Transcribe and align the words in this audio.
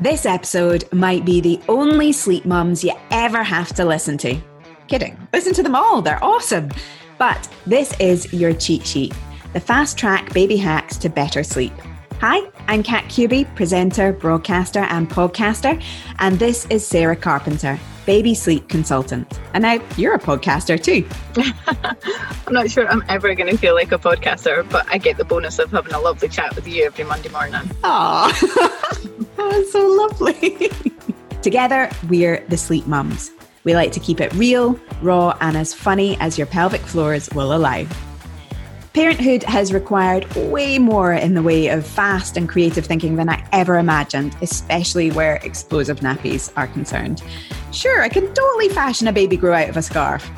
This 0.00 0.26
episode 0.26 0.84
might 0.92 1.24
be 1.24 1.40
the 1.40 1.60
only 1.68 2.12
sleep 2.12 2.44
mums 2.44 2.84
you 2.84 2.92
ever 3.10 3.42
have 3.42 3.72
to 3.74 3.84
listen 3.84 4.16
to. 4.18 4.36
Kidding. 4.86 5.18
Listen 5.32 5.52
to 5.54 5.62
them 5.62 5.74
all, 5.74 6.02
they're 6.02 6.22
awesome. 6.22 6.70
But 7.18 7.48
this 7.66 7.92
is 7.98 8.32
your 8.32 8.54
cheat 8.54 8.86
sheet 8.86 9.12
the 9.52 9.60
fast 9.60 9.96
track 9.96 10.32
baby 10.32 10.56
hacks 10.56 10.96
to 10.98 11.08
better 11.08 11.42
sleep. 11.42 11.72
Hi, 12.20 12.48
I'm 12.66 12.82
Kat 12.82 13.04
Cuby, 13.04 13.52
presenter, 13.54 14.12
broadcaster, 14.12 14.80
and 14.80 15.08
podcaster, 15.08 15.82
and 16.18 16.38
this 16.38 16.66
is 16.66 16.86
Sarah 16.86 17.16
Carpenter, 17.16 17.78
baby 18.08 18.32
sleep 18.32 18.70
consultant. 18.70 19.38
And 19.52 19.60
now 19.60 19.78
you're 19.98 20.14
a 20.14 20.18
podcaster 20.18 20.82
too. 20.82 21.06
I'm 22.46 22.54
not 22.54 22.70
sure 22.70 22.88
I'm 22.88 23.04
ever 23.06 23.34
going 23.34 23.50
to 23.50 23.58
feel 23.58 23.74
like 23.74 23.92
a 23.92 23.98
podcaster, 23.98 24.66
but 24.70 24.86
I 24.88 24.96
get 24.96 25.18
the 25.18 25.26
bonus 25.26 25.58
of 25.58 25.70
having 25.70 25.92
a 25.92 26.00
lovely 26.00 26.30
chat 26.30 26.56
with 26.56 26.66
you 26.66 26.86
every 26.86 27.04
Monday 27.04 27.28
morning. 27.28 27.60
Aww. 27.84 28.74
Oh, 29.40 29.52
that's 29.52 29.70
so 29.70 29.86
lovely. 29.86 30.68
Together, 31.42 31.88
we're 32.08 32.44
the 32.48 32.56
Sleep 32.56 32.88
Mums. 32.88 33.30
We 33.62 33.76
like 33.76 33.92
to 33.92 34.00
keep 34.00 34.20
it 34.20 34.34
real, 34.34 34.76
raw, 35.00 35.38
and 35.40 35.56
as 35.56 35.72
funny 35.72 36.16
as 36.18 36.36
your 36.36 36.48
pelvic 36.48 36.80
floors 36.80 37.30
will 37.30 37.54
allow. 37.54 37.86
Parenthood 38.94 39.44
has 39.44 39.72
required 39.72 40.26
way 40.34 40.80
more 40.80 41.12
in 41.12 41.34
the 41.34 41.42
way 41.42 41.68
of 41.68 41.86
fast 41.86 42.36
and 42.36 42.48
creative 42.48 42.84
thinking 42.84 43.14
than 43.14 43.28
I 43.28 43.46
ever 43.52 43.78
imagined, 43.78 44.36
especially 44.42 45.12
where 45.12 45.36
explosive 45.36 46.00
nappies 46.00 46.52
are 46.56 46.66
concerned. 46.66 47.22
Sure, 47.72 48.02
I 48.02 48.08
can 48.08 48.32
totally 48.34 48.68
fashion 48.70 49.06
a 49.08 49.12
baby 49.12 49.36
grow 49.36 49.54
out 49.54 49.68
of 49.68 49.76
a 49.76 49.82
scarf. 49.82 50.28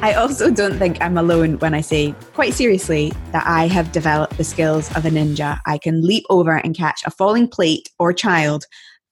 I 0.00 0.12
also 0.12 0.50
don't 0.50 0.78
think 0.78 1.00
I'm 1.00 1.18
alone 1.18 1.58
when 1.58 1.74
I 1.74 1.80
say, 1.80 2.14
quite 2.34 2.54
seriously, 2.54 3.12
that 3.32 3.44
I 3.46 3.66
have 3.66 3.90
developed 3.90 4.36
the 4.36 4.44
skills 4.44 4.94
of 4.94 5.04
a 5.04 5.10
ninja. 5.10 5.58
I 5.66 5.78
can 5.78 6.06
leap 6.06 6.24
over 6.30 6.56
and 6.56 6.76
catch 6.76 7.00
a 7.04 7.10
falling 7.10 7.48
plate 7.48 7.90
or 7.98 8.12
child 8.12 8.64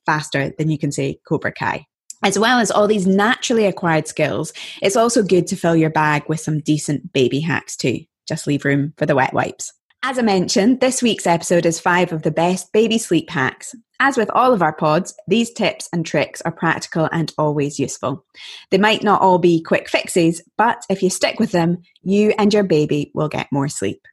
faster 0.04 0.52
than 0.58 0.70
you 0.70 0.78
can 0.78 0.92
say 0.92 1.18
Cobra 1.26 1.50
Kai. 1.50 1.86
As 2.22 2.38
well 2.38 2.60
as 2.60 2.70
all 2.70 2.86
these 2.86 3.06
naturally 3.06 3.66
acquired 3.66 4.06
skills, 4.06 4.52
it's 4.80 4.96
also 4.96 5.22
good 5.22 5.46
to 5.48 5.56
fill 5.56 5.74
your 5.74 5.90
bag 5.90 6.22
with 6.28 6.40
some 6.40 6.60
decent 6.60 7.12
baby 7.12 7.40
hacks 7.40 7.76
too. 7.76 8.00
Just 8.28 8.46
leave 8.46 8.64
room 8.64 8.94
for 8.96 9.06
the 9.06 9.16
wet 9.16 9.32
wipes. 9.32 9.72
As 10.02 10.18
I 10.18 10.22
mentioned, 10.22 10.80
this 10.80 11.02
week's 11.02 11.26
episode 11.26 11.66
is 11.66 11.80
five 11.80 12.12
of 12.12 12.22
the 12.22 12.30
best 12.30 12.72
baby 12.72 12.98
sleep 12.98 13.28
hacks. 13.28 13.74
As 13.98 14.18
with 14.18 14.30
all 14.30 14.52
of 14.52 14.60
our 14.60 14.74
pods, 14.74 15.14
these 15.26 15.50
tips 15.50 15.88
and 15.90 16.04
tricks 16.04 16.42
are 16.42 16.52
practical 16.52 17.08
and 17.10 17.32
always 17.38 17.78
useful. 17.78 18.26
They 18.70 18.76
might 18.76 19.02
not 19.02 19.22
all 19.22 19.38
be 19.38 19.62
quick 19.62 19.88
fixes, 19.88 20.42
but 20.58 20.84
if 20.90 21.02
you 21.02 21.08
stick 21.08 21.40
with 21.40 21.52
them, 21.52 21.78
you 22.02 22.34
and 22.38 22.52
your 22.52 22.62
baby 22.62 23.10
will 23.14 23.28
get 23.28 23.50
more 23.50 23.68
sleep. 23.68 24.06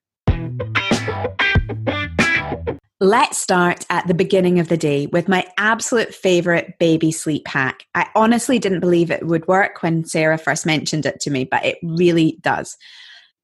Let's 3.01 3.37
start 3.37 3.85
at 3.89 4.07
the 4.07 4.13
beginning 4.13 4.61
of 4.61 4.69
the 4.69 4.77
day 4.77 5.07
with 5.07 5.27
my 5.27 5.45
absolute 5.57 6.15
favorite 6.15 6.79
baby 6.79 7.11
sleep 7.11 7.49
hack. 7.49 7.85
I 7.93 8.07
honestly 8.15 8.59
didn't 8.59 8.79
believe 8.79 9.11
it 9.11 9.27
would 9.27 9.45
work 9.49 9.83
when 9.83 10.05
Sarah 10.05 10.37
first 10.37 10.65
mentioned 10.65 11.05
it 11.05 11.19
to 11.21 11.29
me, 11.29 11.43
but 11.43 11.65
it 11.65 11.79
really 11.83 12.37
does. 12.41 12.77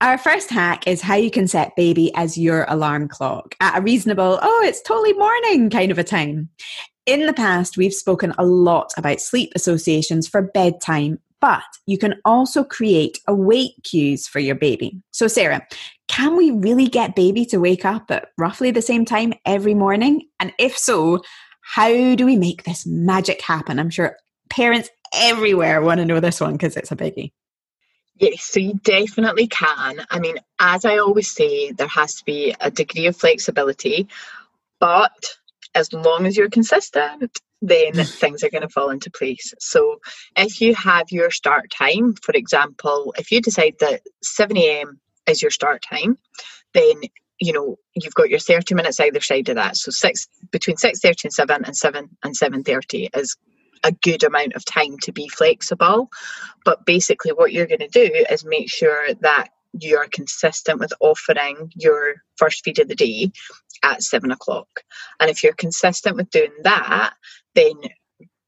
Our 0.02 0.17
first 0.17 0.50
hack 0.50 0.88
is 0.88 1.02
how 1.02 1.16
you 1.16 1.30
can 1.30 1.45
set 1.45 1.75
baby 1.75 2.09
as 2.16 2.38
your 2.38 2.66
alarm 2.69 3.09
clock 3.09 3.55
at 3.59 3.78
a 3.78 3.81
reasonable, 3.81 4.39
oh, 4.41 4.61
it's 4.64 4.81
totally 4.81 5.11
morning 5.11 5.69
kind 5.69 5.91
of 5.91 5.97
a 5.97 6.06
time. 6.06 6.47
In 7.06 7.25
the 7.25 7.33
past, 7.33 7.75
we've 7.75 7.94
spoken 7.94 8.33
a 8.38 8.45
lot 8.45 8.94
about 8.95 9.19
sleep 9.19 9.52
associations 9.56 10.25
for 10.25 10.41
bedtime, 10.41 11.19
but 11.41 11.64
you 11.86 11.97
can 11.97 12.16
also 12.23 12.64
create 12.64 13.19
awake 13.28 13.73
cues 13.83 14.25
for 14.25 14.39
your 14.39 14.56
baby. 14.56 15.02
So, 15.11 15.28
Sarah, 15.28 15.67
can 16.08 16.38
we 16.38 16.52
really 16.52 16.88
get 16.88 17.13
baby 17.13 17.45
to 17.47 17.58
wake 17.58 17.84
up 17.84 18.09
at 18.09 18.30
roughly 18.38 18.72
the 18.72 18.81
same 18.81 19.03
time 19.03 19.34
every 19.45 19.73
morning? 19.73 20.30
And 20.39 20.53
if 20.58 20.78
so, 20.78 21.22
how 21.59 22.16
do 22.16 22.25
we 22.25 22.38
make 22.38 22.63
this 22.63 22.86
magic 22.86 23.41
happen? 23.41 23.80
I'm 23.80 23.89
sure 23.89 24.16
parents 24.50 24.89
everywhere 25.13 25.81
want 25.81 26.00
to 26.00 26.06
know 26.06 26.22
this 26.22 26.39
one 26.39 26.53
because 26.53 26.78
it's 26.78 26.91
a 26.94 26.95
biggie. 26.95 27.34
Yes, 28.20 28.44
so 28.44 28.59
you 28.59 28.74
definitely 28.84 29.47
can. 29.47 30.06
I 30.09 30.19
mean, 30.19 30.38
as 30.59 30.84
I 30.84 30.97
always 30.97 31.31
say, 31.31 31.72
there 31.72 31.88
has 31.88 32.16
to 32.16 32.25
be 32.25 32.53
a 32.59 32.69
degree 32.69 33.07
of 33.07 33.16
flexibility, 33.16 34.09
but 34.80 35.35
as 35.74 35.94
long 35.94 36.25
as 36.25 36.35
you're 36.35 36.50
consistent, 36.50 37.40
then 37.62 37.94
mm. 37.94 38.19
things 38.19 38.44
are 38.44 38.50
going 38.50 38.62
to 38.62 38.69
fall 38.69 38.90
into 38.90 39.09
place. 39.09 39.53
So, 39.59 40.00
if 40.35 40.59
you 40.59 40.75
have 40.75 41.12
your 41.12 41.31
start 41.31 41.72
time, 41.72 42.13
for 42.16 42.34
example, 42.34 43.13
if 43.18 43.31
you 43.31 43.41
decide 43.41 43.75
that 43.79 44.02
7 44.22 44.56
a.m. 44.58 45.00
is 45.25 45.41
your 45.41 45.52
start 45.52 45.81
time, 45.81 46.18
then 46.74 47.02
you 47.40 47.53
know 47.53 47.78
you've 47.96 48.13
got 48.13 48.29
your 48.29 48.40
30 48.40 48.75
minutes 48.75 49.00
either 49.00 49.22
side 49.22 49.50
of 49.50 49.56
that. 49.56 49.78
So 49.78 49.91
six 49.91 50.28
between 50.52 50.78
6:30 50.78 51.25
and 51.25 51.34
7 51.34 51.66
and 51.66 51.75
7 51.75 52.09
and 52.24 52.35
7:30 52.38 53.09
is 53.16 53.38
a 53.84 53.91
good 53.91 54.23
amount 54.23 54.53
of 54.53 54.66
time 54.66 54.97
to 55.03 55.12
be 55.12 55.28
flexible. 55.29 56.09
But 56.66 56.85
basically, 56.85 57.31
what 57.31 57.53
you're 57.53 57.67
going 57.67 57.79
to 57.79 57.88
do 57.88 58.09
is 58.29 58.45
make 58.45 58.69
sure 58.69 59.13
that 59.22 59.50
you're 59.79 60.07
consistent 60.12 60.79
with 60.79 60.94
offering 61.00 61.72
your 61.75 62.16
first 62.38 62.63
feed 62.63 62.79
of 62.79 62.88
the 62.88 62.95
day 62.95 63.31
at 63.84 64.03
seven 64.03 64.31
o'clock. 64.31 64.67
And 65.19 65.29
if 65.29 65.44
you're 65.44 65.53
consistent 65.53 66.16
with 66.17 66.29
doing 66.31 66.51
that, 66.63 67.13
then 67.56 67.73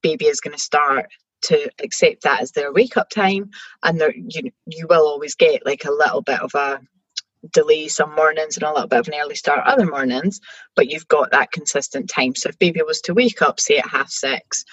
baby 0.01 0.25
is 0.25 0.41
going 0.41 0.55
to 0.55 0.61
start 0.61 1.07
to 1.43 1.69
accept 1.83 2.23
that 2.23 2.41
as 2.41 2.51
their 2.51 2.71
wake 2.71 2.97
up 2.97 3.09
time 3.09 3.49
and 3.83 3.99
there 3.99 4.13
you 4.15 4.51
you 4.67 4.85
will 4.87 5.07
always 5.07 5.35
get 5.35 5.65
like 5.65 5.85
a 5.85 5.91
little 5.91 6.21
bit 6.21 6.39
of 6.39 6.53
a 6.55 6.79
delay 7.51 7.87
some 7.87 8.13
mornings 8.15 8.57
and 8.57 8.63
a 8.63 8.71
little 8.71 8.87
bit 8.87 8.99
of 8.99 9.07
an 9.07 9.15
early 9.19 9.35
start 9.35 9.65
other 9.65 9.87
mornings 9.87 10.39
but 10.75 10.87
you've 10.89 11.07
got 11.07 11.31
that 11.31 11.51
consistent 11.51 12.09
time 12.09 12.35
so 12.35 12.49
if 12.49 12.59
baby 12.59 12.81
was 12.83 13.01
to 13.01 13.13
wake 13.13 13.41
up 13.41 13.59
say 13.59 13.77
at 13.77 13.87
half 13.89 14.09
six 14.09 14.63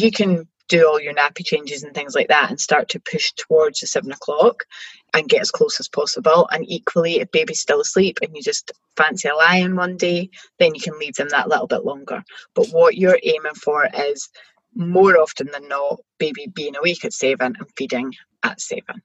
you 0.00 0.10
can 0.10 0.46
do 0.68 0.88
all 0.88 1.00
your 1.00 1.14
nappy 1.14 1.44
changes 1.44 1.82
and 1.82 1.94
things 1.94 2.14
like 2.14 2.28
that 2.28 2.48
and 2.48 2.58
start 2.58 2.88
to 2.88 3.00
push 3.00 3.32
towards 3.32 3.80
the 3.80 3.86
seven 3.86 4.10
o'clock 4.10 4.64
and 5.12 5.28
get 5.28 5.42
as 5.42 5.50
close 5.50 5.78
as 5.80 5.88
possible. 5.88 6.48
And 6.50 6.64
equally, 6.66 7.20
if 7.20 7.30
baby's 7.30 7.60
still 7.60 7.80
asleep 7.80 8.18
and 8.22 8.34
you 8.34 8.42
just 8.42 8.72
fancy 8.96 9.28
a 9.28 9.34
lion 9.34 9.76
one 9.76 9.96
day, 9.96 10.30
then 10.58 10.74
you 10.74 10.80
can 10.80 10.98
leave 10.98 11.14
them 11.14 11.28
that 11.28 11.48
little 11.48 11.66
bit 11.66 11.84
longer. 11.84 12.24
But 12.54 12.68
what 12.68 12.96
you're 12.96 13.18
aiming 13.22 13.54
for 13.54 13.86
is 13.94 14.30
more 14.74 15.18
often 15.18 15.48
than 15.52 15.68
not, 15.68 16.00
baby 16.18 16.46
being 16.46 16.76
awake 16.76 17.04
at 17.04 17.12
seven 17.12 17.54
and 17.58 17.68
feeding 17.76 18.14
at 18.42 18.60
seven. 18.60 19.02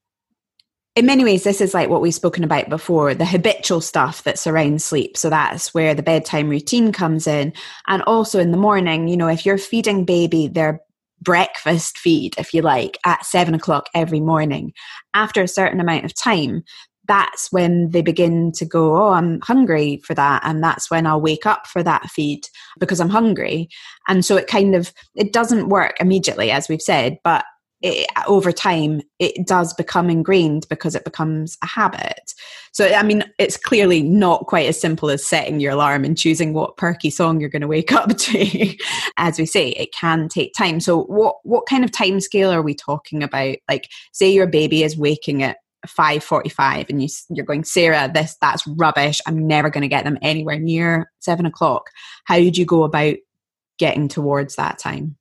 In 0.98 1.06
many 1.06 1.24
ways, 1.24 1.44
this 1.44 1.62
is 1.62 1.76
like 1.76 1.90
what 1.90 2.02
we've 2.02 2.12
spoken 2.12 2.44
about 2.44 2.70
before 2.70 3.14
the 3.14 3.24
habitual 3.24 3.82
stuff 3.82 4.24
that 4.24 4.40
surrounds 4.40 4.84
sleep. 4.84 5.16
So 5.16 5.30
that's 5.30 5.72
where 5.72 5.94
the 5.94 6.02
bedtime 6.02 6.50
routine 6.50 6.92
comes 6.92 7.28
in. 7.28 7.54
And 7.86 8.02
also 8.08 8.40
in 8.40 8.50
the 8.50 8.58
morning, 8.58 9.08
you 9.08 9.16
know, 9.16 9.28
if 9.28 9.46
you're 9.46 9.60
feeding 9.60 10.06
baby 10.06 10.48
their 10.48 10.82
breakfast 11.22 12.00
feed, 12.00 12.34
if 12.40 12.52
you 12.52 12.64
like, 12.64 12.98
at 13.06 13.28
seven 13.28 13.54
o'clock 13.54 13.90
every 13.94 14.20
morning, 14.20 14.74
after 15.14 15.44
a 15.44 15.48
certain 15.48 15.80
amount 15.80 16.06
of 16.06 16.16
time, 16.16 16.64
that's 17.08 17.52
when 17.52 17.92
they 17.92 18.02
begin 18.02 18.52
to 18.54 18.66
go, 18.66 18.98
Oh, 18.98 19.12
I'm 19.12 19.40
hungry 19.42 20.02
for 20.04 20.16
that. 20.16 20.42
And 20.44 20.64
that's 20.64 20.90
when 20.90 21.06
I'll 21.06 21.22
wake 21.22 21.46
up 21.46 21.68
for 21.68 21.84
that 21.84 22.10
feed 22.10 22.48
because 22.80 23.00
I'm 23.00 23.10
hungry. 23.10 23.70
And 24.08 24.26
so 24.26 24.36
it 24.36 24.48
kind 24.48 24.74
of, 24.74 24.92
it 25.14 25.32
doesn't 25.32 25.70
work 25.70 25.98
immediately, 26.00 26.50
as 26.50 26.68
we've 26.68 26.82
said, 26.82 27.20
but 27.24 27.46
it, 27.82 28.08
over 28.28 28.52
time 28.52 29.02
it 29.20 29.46
does 29.46 29.74
become 29.74 30.10
ingrained 30.10 30.66
because 30.70 30.96
it 30.96 31.04
becomes 31.04 31.58
a 31.64 31.68
habit. 31.68 32.34
So 32.72 32.88
i 32.88 33.04
mean 33.04 33.24
it's 33.38 33.58
clearly 33.58 34.02
not 34.04 34.48
quite 34.48 34.68
as 34.68 34.80
simple 34.80 35.10
as 35.10 35.26
setting 35.26 35.60
your 35.60 35.74
alarm 35.74 36.04
and 36.04 36.18
choosing 36.18 36.54
what 36.54 36.78
perky 36.78 37.10
song 37.10 37.40
you're 37.40 37.50
going 37.50 37.62
to 37.62 37.68
wake 37.68 37.92
up 37.92 38.10
to. 38.18 38.78
As 39.18 39.38
we 39.38 39.46
say 39.46 39.70
it 39.70 39.94
can 39.94 40.28
take 40.28 40.54
time. 40.54 40.80
So 40.80 41.04
what 41.04 41.38
what 41.44 41.68
kind 41.68 41.84
of 41.84 41.92
time 41.92 42.20
scale 42.20 42.52
are 42.52 42.62
we 42.62 42.74
talking 42.74 43.24
about? 43.24 43.58
Like 43.70 43.90
say 44.12 44.32
your 44.32 44.48
baby 44.48 44.84
is 44.84 44.98
waking 44.98 45.44
at 45.44 45.58
5.45 45.86 46.90
and 46.90 47.02
you, 47.02 47.08
you're 47.30 47.46
going 47.46 47.64
sarah 47.64 48.10
this 48.12 48.36
that's 48.42 48.66
rubbish. 48.68 49.22
I'm 49.28 49.48
never 49.48 49.70
going 49.70 49.84
to 49.84 49.88
get 49.88 50.04
them 50.04 50.18
anywhere 50.22 50.60
near 50.60 51.12
7 51.20 51.46
o'clock. 51.46 51.92
How 52.26 52.40
would 52.40 52.58
you 52.58 52.66
go 52.66 52.84
about 52.84 53.16
getting 53.78 54.08
towards 54.08 54.56
that 54.56 54.80
time 54.80 55.18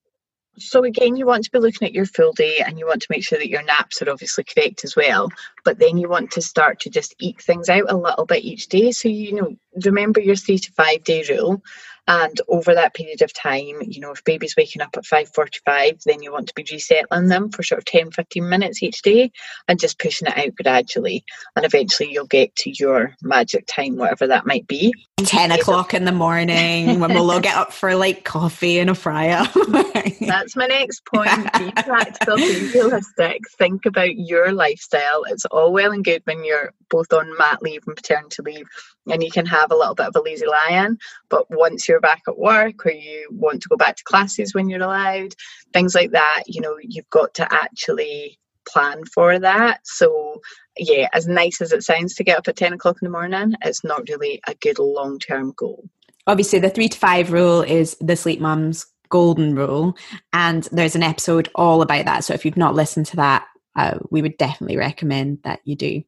so 0.58 0.84
again, 0.84 1.16
you 1.16 1.26
want 1.26 1.44
to 1.44 1.50
be 1.50 1.58
looking 1.58 1.86
at 1.86 1.94
your 1.94 2.06
full 2.06 2.32
day 2.32 2.58
and 2.64 2.78
you 2.78 2.86
want 2.86 3.02
to 3.02 3.08
make 3.10 3.24
sure 3.24 3.38
that 3.38 3.48
your 3.48 3.62
naps 3.62 4.00
are 4.02 4.10
obviously 4.10 4.44
correct 4.44 4.84
as 4.84 4.96
well. 4.96 5.28
But 5.64 5.78
then 5.78 5.98
you 5.98 6.08
want 6.08 6.30
to 6.32 6.42
start 6.42 6.80
to 6.80 6.90
just 6.90 7.14
eke 7.18 7.42
things 7.42 7.68
out 7.68 7.90
a 7.90 7.96
little 7.96 8.26
bit 8.26 8.44
each 8.44 8.68
day. 8.68 8.92
So 8.92 9.08
you 9.08 9.34
know, 9.34 9.56
remember 9.84 10.20
your 10.20 10.36
three 10.36 10.58
to 10.58 10.72
five 10.72 11.04
day 11.04 11.24
rule 11.28 11.62
and 12.08 12.40
over 12.48 12.74
that 12.74 12.94
period 12.94 13.22
of 13.22 13.32
time 13.32 13.80
you 13.82 14.00
know 14.00 14.12
if 14.12 14.24
baby's 14.24 14.56
waking 14.56 14.82
up 14.82 14.96
at 14.96 15.04
5.45 15.04 16.02
then 16.04 16.22
you 16.22 16.32
want 16.32 16.48
to 16.48 16.54
be 16.54 16.66
resettling 16.70 17.28
them 17.28 17.50
for 17.50 17.62
sort 17.62 17.78
of 17.78 17.84
10 17.84 18.10
15 18.10 18.48
minutes 18.48 18.82
each 18.82 19.02
day 19.02 19.30
and 19.68 19.78
just 19.78 19.98
pushing 19.98 20.28
it 20.28 20.36
out 20.36 20.54
gradually. 20.62 21.24
And 21.54 21.64
eventually 21.64 22.10
you'll 22.10 22.26
get 22.26 22.54
to 22.56 22.70
your 22.70 23.14
magic 23.22 23.66
time 23.66 23.96
whatever 23.96 24.26
that 24.26 24.46
might 24.46 24.66
be. 24.66 24.92
10 25.18 25.52
o'clock 25.52 25.94
in 25.94 26.04
the 26.04 26.12
morning 26.12 27.00
when 27.00 27.14
we'll 27.14 27.30
all 27.30 27.40
get 27.40 27.56
up 27.56 27.72
for 27.72 27.94
like 27.94 28.24
coffee 28.24 28.78
and 28.78 28.90
a 28.90 28.94
fryer. 28.94 29.46
That's 30.20 30.56
my 30.56 30.66
next 30.66 31.04
point. 31.06 31.30
Be 31.58 31.70
practical 31.82 32.36
be 32.36 32.70
realistic. 32.74 33.40
Think 33.58 33.86
about 33.86 34.16
your 34.16 34.52
lifestyle. 34.52 35.24
It's 35.28 35.46
all 35.46 35.72
well 35.72 35.92
and 35.92 36.04
good 36.04 36.22
when 36.24 36.44
you're 36.44 36.72
both 36.90 37.12
on 37.12 37.36
mat 37.38 37.62
leave 37.62 37.82
and 37.86 37.96
paternity 37.96 38.42
leave 38.42 38.68
and 39.08 39.22
you 39.22 39.30
can 39.30 39.46
have 39.46 39.70
a 39.70 39.76
little 39.76 39.94
bit 39.94 40.06
of 40.06 40.16
a 40.16 40.20
lazy 40.20 40.46
lie 40.46 40.84
in. 40.84 40.98
But 41.28 41.50
once 41.50 41.88
you're 41.88 41.95
back 42.00 42.22
at 42.28 42.38
work 42.38 42.86
or 42.86 42.92
you 42.92 43.28
want 43.30 43.62
to 43.62 43.68
go 43.68 43.76
back 43.76 43.96
to 43.96 44.04
classes 44.04 44.54
when 44.54 44.68
you're 44.68 44.82
allowed, 44.82 45.34
things 45.72 45.94
like 45.94 46.10
that, 46.12 46.44
you 46.46 46.60
know, 46.60 46.76
you've 46.80 47.10
got 47.10 47.34
to 47.34 47.52
actually 47.52 48.38
plan 48.66 49.04
for 49.04 49.38
that. 49.38 49.80
So, 49.84 50.40
yeah, 50.76 51.08
as 51.12 51.26
nice 51.26 51.60
as 51.60 51.72
it 51.72 51.82
sounds 51.82 52.14
to 52.14 52.24
get 52.24 52.38
up 52.38 52.48
at 52.48 52.56
10 52.56 52.74
o'clock 52.74 52.96
in 53.00 53.06
the 53.06 53.12
morning, 53.12 53.54
it's 53.64 53.84
not 53.84 54.08
really 54.08 54.40
a 54.46 54.54
good 54.54 54.78
long 54.78 55.18
term 55.18 55.52
goal. 55.56 55.88
Obviously, 56.26 56.58
the 56.58 56.70
three 56.70 56.88
to 56.88 56.98
five 56.98 57.32
rule 57.32 57.62
is 57.62 57.96
the 58.00 58.16
sleep 58.16 58.40
mums 58.40 58.86
golden 59.08 59.54
rule, 59.54 59.96
and 60.32 60.64
there's 60.72 60.96
an 60.96 61.02
episode 61.02 61.48
all 61.54 61.82
about 61.82 62.04
that. 62.04 62.24
So, 62.24 62.34
if 62.34 62.44
you've 62.44 62.56
not 62.56 62.74
listened 62.74 63.06
to 63.06 63.16
that, 63.16 63.46
uh, 63.76 63.98
we 64.10 64.22
would 64.22 64.36
definitely 64.36 64.76
recommend 64.76 65.38
that 65.44 65.60
you 65.64 65.76
do. 65.76 66.02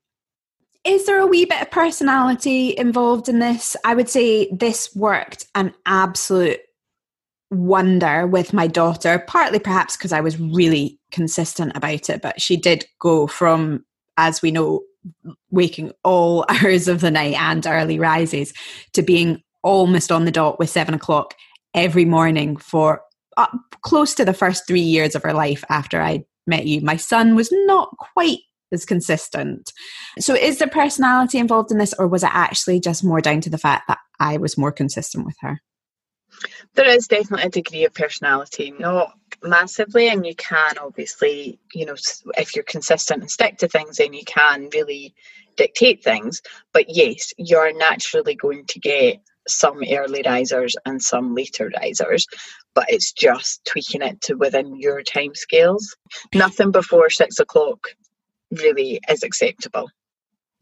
Is 0.88 1.04
there 1.04 1.20
a 1.20 1.26
wee 1.26 1.44
bit 1.44 1.60
of 1.60 1.70
personality 1.70 2.74
involved 2.78 3.28
in 3.28 3.40
this? 3.40 3.76
I 3.84 3.94
would 3.94 4.08
say 4.08 4.50
this 4.50 4.96
worked 4.96 5.44
an 5.54 5.74
absolute 5.84 6.60
wonder 7.50 8.26
with 8.26 8.54
my 8.54 8.68
daughter, 8.68 9.22
partly 9.26 9.58
perhaps 9.58 9.98
because 9.98 10.14
I 10.14 10.22
was 10.22 10.40
really 10.40 10.98
consistent 11.10 11.72
about 11.74 12.08
it, 12.08 12.22
but 12.22 12.40
she 12.40 12.56
did 12.56 12.86
go 13.00 13.26
from, 13.26 13.84
as 14.16 14.40
we 14.40 14.50
know, 14.50 14.80
waking 15.50 15.92
all 16.04 16.46
hours 16.48 16.88
of 16.88 17.02
the 17.02 17.10
night 17.10 17.34
and 17.34 17.66
early 17.66 17.98
rises 17.98 18.54
to 18.94 19.02
being 19.02 19.42
almost 19.62 20.10
on 20.10 20.24
the 20.24 20.32
dot 20.32 20.58
with 20.58 20.70
seven 20.70 20.94
o'clock 20.94 21.34
every 21.74 22.06
morning 22.06 22.56
for 22.56 23.02
close 23.82 24.14
to 24.14 24.24
the 24.24 24.32
first 24.32 24.66
three 24.66 24.80
years 24.80 25.14
of 25.14 25.22
her 25.22 25.34
life 25.34 25.64
after 25.68 26.00
I 26.00 26.24
met 26.46 26.64
you. 26.64 26.80
My 26.80 26.96
son 26.96 27.34
was 27.34 27.50
not 27.52 27.94
quite 27.98 28.38
as 28.72 28.84
consistent. 28.84 29.72
So, 30.18 30.34
is 30.34 30.58
there 30.58 30.68
personality 30.68 31.38
involved 31.38 31.70
in 31.70 31.78
this, 31.78 31.94
or 31.98 32.06
was 32.06 32.22
it 32.22 32.30
actually 32.32 32.80
just 32.80 33.04
more 33.04 33.20
down 33.20 33.40
to 33.42 33.50
the 33.50 33.58
fact 33.58 33.88
that 33.88 33.98
I 34.20 34.36
was 34.36 34.58
more 34.58 34.72
consistent 34.72 35.26
with 35.26 35.36
her? 35.40 35.60
There 36.74 36.88
is 36.88 37.08
definitely 37.08 37.46
a 37.46 37.50
degree 37.50 37.84
of 37.84 37.94
personality, 37.94 38.72
not 38.78 39.12
massively, 39.42 40.08
and 40.08 40.24
you 40.24 40.34
can 40.36 40.78
obviously, 40.78 41.58
you 41.72 41.86
know, 41.86 41.96
if 42.36 42.54
you're 42.54 42.64
consistent 42.64 43.22
and 43.22 43.30
stick 43.30 43.58
to 43.58 43.68
things, 43.68 43.96
then 43.96 44.12
you 44.12 44.24
can 44.24 44.68
really 44.72 45.14
dictate 45.56 46.04
things. 46.04 46.40
But 46.72 46.86
yes, 46.88 47.32
you're 47.36 47.76
naturally 47.76 48.34
going 48.34 48.66
to 48.66 48.78
get 48.78 49.20
some 49.48 49.82
early 49.90 50.22
risers 50.24 50.76
and 50.84 51.02
some 51.02 51.34
later 51.34 51.70
risers, 51.80 52.26
but 52.74 52.86
it's 52.88 53.12
just 53.12 53.64
tweaking 53.64 54.02
it 54.02 54.20
to 54.22 54.34
within 54.34 54.78
your 54.78 55.02
time 55.02 55.34
scales. 55.34 55.96
Nothing 56.34 56.70
before 56.70 57.10
six 57.10 57.38
o'clock 57.38 57.88
really 58.50 59.00
is 59.08 59.22
acceptable. 59.22 59.90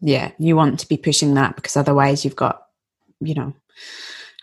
Yeah, 0.00 0.32
you 0.38 0.56
want 0.56 0.80
to 0.80 0.88
be 0.88 0.96
pushing 0.96 1.34
that 1.34 1.56
because 1.56 1.76
otherwise 1.76 2.24
you've 2.24 2.36
got, 2.36 2.62
you 3.20 3.34
know, 3.34 3.54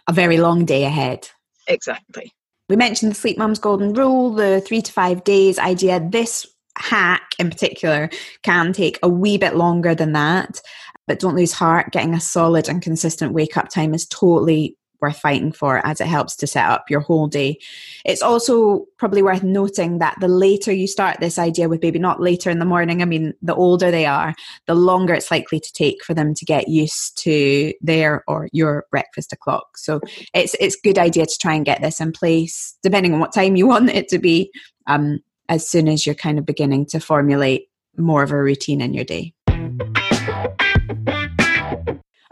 a 0.08 0.14
very 0.14 0.38
long 0.38 0.66
day 0.66 0.84
ahead. 0.84 1.30
Exactly. 1.68 2.34
We 2.70 2.76
mentioned 2.76 3.12
the 3.12 3.16
Sleep 3.16 3.38
Mums 3.38 3.60
Golden 3.60 3.94
Rule, 3.94 4.34
the 4.34 4.62
three 4.62 4.82
to 4.82 4.92
five 4.92 5.24
days 5.24 5.60
idea. 5.60 6.00
This 6.00 6.48
hack 6.78 7.36
in 7.38 7.50
particular 7.50 8.10
can 8.42 8.74
take 8.74 8.98
a 9.04 9.10
wee 9.10 9.38
bit 9.38 9.56
longer 9.56 9.94
than 9.94 10.14
that, 10.14 10.60
but 11.08 11.20
don't 11.20 11.36
lose 11.36 11.52
heart. 11.52 11.92
Getting 11.92 12.14
a 12.14 12.20
solid 12.20 12.68
and 12.68 12.82
consistent 12.82 13.34
wake 13.34 13.58
up 13.58 13.70
time 13.70 13.94
is 13.94 14.08
totally 14.08 14.78
worth 15.04 15.20
fighting 15.20 15.52
for 15.52 15.86
as 15.86 16.02
it 16.02 16.08
helps 16.08 16.36
to 16.38 16.48
set 16.48 16.68
up 16.68 16.90
your 16.90 17.02
whole 17.02 17.28
day. 17.28 17.60
It's 18.06 18.22
also 18.22 18.86
probably 18.98 19.22
worth 19.22 19.44
noting 19.44 20.00
that 20.00 20.18
the 20.20 20.30
later 20.30 20.72
you 20.72 20.88
start 20.88 21.20
this 21.20 21.38
idea 21.38 21.68
with 21.70 21.82
baby, 21.82 22.00
not 22.00 22.22
later 22.22 22.50
in 22.50 22.60
the 22.60 22.66
morning, 22.66 23.02
I 23.02 23.06
mean, 23.06 23.34
the 23.42 23.54
older 23.54 23.92
they 23.92 24.06
are, 24.06 24.34
the 24.66 24.76
longer 24.76 25.14
it's 25.14 25.30
likely 25.30 25.60
to 25.60 25.74
take 25.74 26.04
for 26.04 26.14
them 26.14 26.34
to 26.34 26.46
get 26.46 26.70
used 26.70 27.18
to 27.24 27.74
their 27.82 28.24
or 28.28 28.48
your 28.54 28.86
breakfast 28.90 29.34
o'clock. 29.34 29.78
So 29.78 30.00
it's 30.34 30.56
it's 30.60 30.78
good 30.82 30.98
idea 30.98 31.26
to 31.26 31.38
try 31.40 31.54
and 31.54 31.66
get 31.66 31.82
this 31.82 32.00
in 32.00 32.14
place, 32.14 32.76
depending 32.82 33.14
on 33.14 33.20
what 33.20 33.34
time 33.34 33.58
you 33.58 33.68
want 33.74 33.90
it 33.90 34.08
to 34.08 34.18
be, 34.18 34.50
um, 34.88 35.20
as 35.50 35.70
soon 35.70 35.90
as 35.90 36.06
you're 36.06 36.16
kind 36.16 36.40
of 36.40 36.46
beginning 36.46 36.86
to 36.88 37.00
formulate 37.00 37.68
more 37.98 38.24
of 38.24 38.32
a 38.32 38.42
routine 38.42 38.82
in 38.82 38.94
your 38.94 39.04
day. 39.04 39.34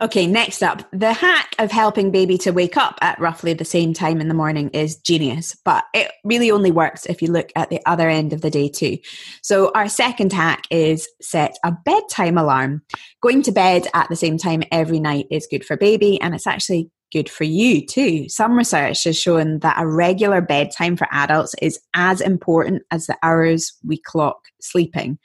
Okay, 0.01 0.25
next 0.25 0.63
up, 0.63 0.81
the 0.91 1.13
hack 1.13 1.53
of 1.59 1.69
helping 1.69 2.09
baby 2.09 2.35
to 2.39 2.49
wake 2.49 2.75
up 2.75 2.97
at 3.01 3.19
roughly 3.19 3.53
the 3.53 3.63
same 3.63 3.93
time 3.93 4.19
in 4.19 4.29
the 4.29 4.33
morning 4.33 4.69
is 4.69 4.95
genius, 4.95 5.55
but 5.63 5.83
it 5.93 6.11
really 6.23 6.49
only 6.49 6.71
works 6.71 7.05
if 7.05 7.21
you 7.21 7.31
look 7.31 7.51
at 7.55 7.69
the 7.69 7.79
other 7.85 8.09
end 8.09 8.33
of 8.33 8.41
the 8.41 8.49
day 8.49 8.67
too. 8.67 8.97
So, 9.43 9.71
our 9.75 9.87
second 9.87 10.33
hack 10.33 10.65
is 10.71 11.07
set 11.21 11.55
a 11.63 11.71
bedtime 11.85 12.39
alarm. 12.39 12.81
Going 13.21 13.43
to 13.43 13.51
bed 13.51 13.85
at 13.93 14.09
the 14.09 14.15
same 14.15 14.39
time 14.39 14.63
every 14.71 14.99
night 14.99 15.27
is 15.29 15.47
good 15.51 15.63
for 15.63 15.77
baby, 15.77 16.19
and 16.19 16.33
it's 16.33 16.47
actually 16.47 16.89
good 17.11 17.29
for 17.29 17.43
you 17.43 17.85
too. 17.85 18.27
Some 18.27 18.57
research 18.57 19.03
has 19.03 19.19
shown 19.19 19.59
that 19.59 19.79
a 19.79 19.85
regular 19.85 20.41
bedtime 20.41 20.97
for 20.97 21.07
adults 21.11 21.53
is 21.61 21.79
as 21.93 22.21
important 22.21 22.81
as 22.89 23.05
the 23.05 23.17
hours 23.21 23.73
we 23.85 23.97
clock 23.97 24.47
sleeping 24.61 25.19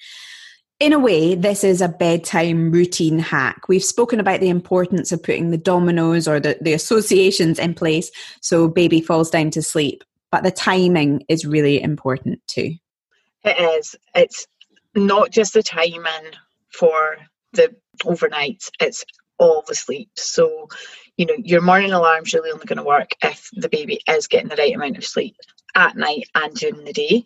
in 0.78 0.93
a 0.93 0.99
way, 0.99 1.34
this 1.34 1.64
is 1.64 1.81
a 1.81 1.88
bedtime 1.88 2.70
routine 2.70 3.19
hack. 3.19 3.69
We've 3.69 3.82
spoken 3.84 4.20
about 4.20 4.40
the 4.40 4.50
importance 4.50 5.11
of 5.11 5.23
putting 5.23 5.50
the 5.50 5.56
dominoes 5.56 6.28
or 6.28 6.38
the, 6.38 6.58
the 6.61 6.75
associations 6.75 7.58
in 7.58 7.75
place 7.75 8.11
so 8.43 8.69
baby 8.69 9.00
falls 9.00 9.31
down 9.31 9.50
to 9.52 9.62
sleep, 9.62 10.05
but 10.31 10.43
the 10.43 10.50
timing 10.50 11.25
is 11.28 11.46
really 11.46 11.81
important 11.81 12.46
too. 12.46 12.75
It 13.44 13.58
is. 13.78 13.96
It's 14.14 14.46
not 14.94 15.31
just 15.31 15.55
the 15.55 15.62
timing 15.62 16.32
for 16.69 17.17
the 17.52 17.75
overnights, 18.02 18.70
it's 18.81 19.05
all 19.38 19.64
the 19.67 19.75
sleep. 19.75 20.11
So, 20.17 20.69
you 21.17 21.25
know, 21.25 21.37
your 21.38 21.62
morning 21.62 21.93
alarm's 21.93 22.34
really 22.34 22.50
only 22.50 22.67
going 22.67 22.79
to 22.79 22.82
work 22.82 23.12
if 23.22 23.49
the 23.55 23.69
baby 23.69 24.00
is 24.08 24.26
getting 24.26 24.49
the 24.49 24.56
right 24.56 24.75
amount 24.75 24.99
of 24.99 25.05
sleep 25.05 25.37
at 25.75 25.96
night 25.96 26.29
and 26.34 26.55
during 26.55 26.84
the 26.84 26.93
day. 26.93 27.25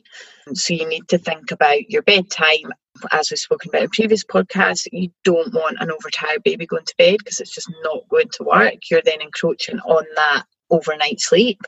So 0.55 0.75
you 0.75 0.88
need 0.88 1.08
to 1.08 1.19
think 1.19 1.50
about 1.50 1.91
your 1.91 2.03
bedtime. 2.03 2.73
As 3.12 3.31
we've 3.31 3.38
spoken 3.38 3.70
about 3.70 3.82
in 3.82 3.91
previous 3.91 4.25
podcasts, 4.25 4.87
you 4.93 5.11
don't 5.25 5.52
want 5.55 5.79
an 5.81 5.91
overtired 5.91 6.43
baby 6.44 6.67
going 6.67 6.85
to 6.85 6.94
bed 6.99 7.19
because 7.19 7.41
it's 7.41 7.55
just 7.55 7.70
not 7.82 8.08
going 8.08 8.29
to 8.35 8.44
work. 8.44 8.75
You're 8.91 9.02
then 9.05 9.20
encroaching 9.20 9.79
on 9.81 10.05
that 10.17 10.44
overnight 10.70 11.20
sleep. 11.20 11.61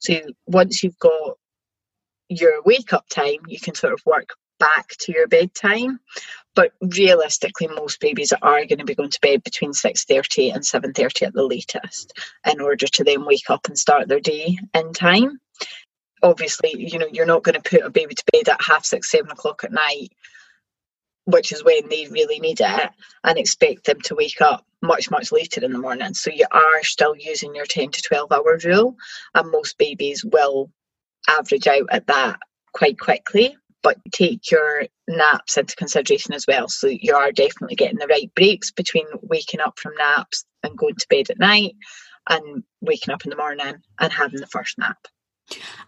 So 0.00 0.20
once 0.46 0.82
you've 0.82 0.98
got 0.98 1.36
your 2.28 2.62
wake 2.64 2.92
up 2.92 3.08
time, 3.08 3.38
you 3.48 3.58
can 3.58 3.74
sort 3.74 3.92
of 3.92 4.00
work 4.06 4.30
back 4.58 4.88
to 5.00 5.12
your 5.12 5.26
bedtime. 5.26 6.00
But 6.54 6.72
realistically, 6.80 7.68
most 7.68 8.00
babies 8.00 8.32
are 8.42 8.66
going 8.66 8.78
to 8.78 8.84
be 8.84 8.94
going 8.94 9.10
to 9.10 9.20
bed 9.22 9.42
between 9.44 9.72
6.30 9.72 10.54
and 10.54 10.62
7.30 10.62 11.28
at 11.28 11.32
the 11.32 11.44
latest 11.44 12.12
in 12.50 12.60
order 12.60 12.86
to 12.86 13.04
then 13.04 13.24
wake 13.24 13.48
up 13.48 13.66
and 13.66 13.78
start 13.78 14.08
their 14.08 14.20
day 14.20 14.58
in 14.74 14.92
time 14.92 15.38
obviously, 16.22 16.74
you 16.76 16.98
know, 16.98 17.08
you're 17.12 17.26
not 17.26 17.42
going 17.42 17.60
to 17.60 17.70
put 17.70 17.82
a 17.82 17.90
baby 17.90 18.14
to 18.14 18.24
bed 18.32 18.48
at 18.48 18.62
half 18.62 18.84
six, 18.84 19.10
seven 19.10 19.30
o'clock 19.30 19.64
at 19.64 19.72
night, 19.72 20.12
which 21.30 21.52
is 21.52 21.64
when 21.64 21.88
they 21.88 22.08
really 22.10 22.38
need 22.40 22.60
it, 22.60 22.90
and 23.24 23.38
expect 23.38 23.84
them 23.84 24.00
to 24.02 24.14
wake 24.14 24.40
up 24.40 24.64
much, 24.82 25.10
much 25.10 25.30
later 25.32 25.64
in 25.64 25.72
the 25.72 25.78
morning. 25.78 26.14
So 26.14 26.30
you 26.30 26.46
are 26.50 26.82
still 26.82 27.14
using 27.16 27.54
your 27.54 27.66
10 27.66 27.90
to 27.90 28.02
12 28.02 28.32
hour 28.32 28.58
rule, 28.64 28.96
and 29.34 29.50
most 29.50 29.78
babies 29.78 30.24
will 30.24 30.70
average 31.28 31.66
out 31.66 31.86
at 31.90 32.06
that 32.06 32.38
quite 32.72 32.98
quickly. 32.98 33.56
But 33.82 33.96
take 34.12 34.50
your 34.50 34.84
naps 35.08 35.56
into 35.56 35.74
consideration 35.74 36.34
as 36.34 36.44
well. 36.46 36.68
So 36.68 36.86
you 36.86 37.14
are 37.14 37.32
definitely 37.32 37.76
getting 37.76 37.98
the 37.98 38.06
right 38.08 38.30
breaks 38.34 38.70
between 38.70 39.06
waking 39.22 39.60
up 39.60 39.78
from 39.78 39.94
naps 39.96 40.44
and 40.62 40.76
going 40.76 40.96
to 40.96 41.06
bed 41.08 41.30
at 41.30 41.38
night 41.38 41.74
and 42.28 42.62
waking 42.82 43.14
up 43.14 43.24
in 43.24 43.30
the 43.30 43.36
morning 43.36 43.76
and 43.98 44.12
having 44.12 44.40
the 44.40 44.46
first 44.46 44.76
nap. 44.76 44.98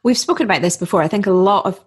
We've 0.03 0.17
spoken 0.17 0.45
about 0.47 0.63
this 0.63 0.79
before. 0.79 1.03
I 1.03 1.09
think 1.09 1.27
a 1.27 1.33
lot 1.33 1.67
of 1.67 1.85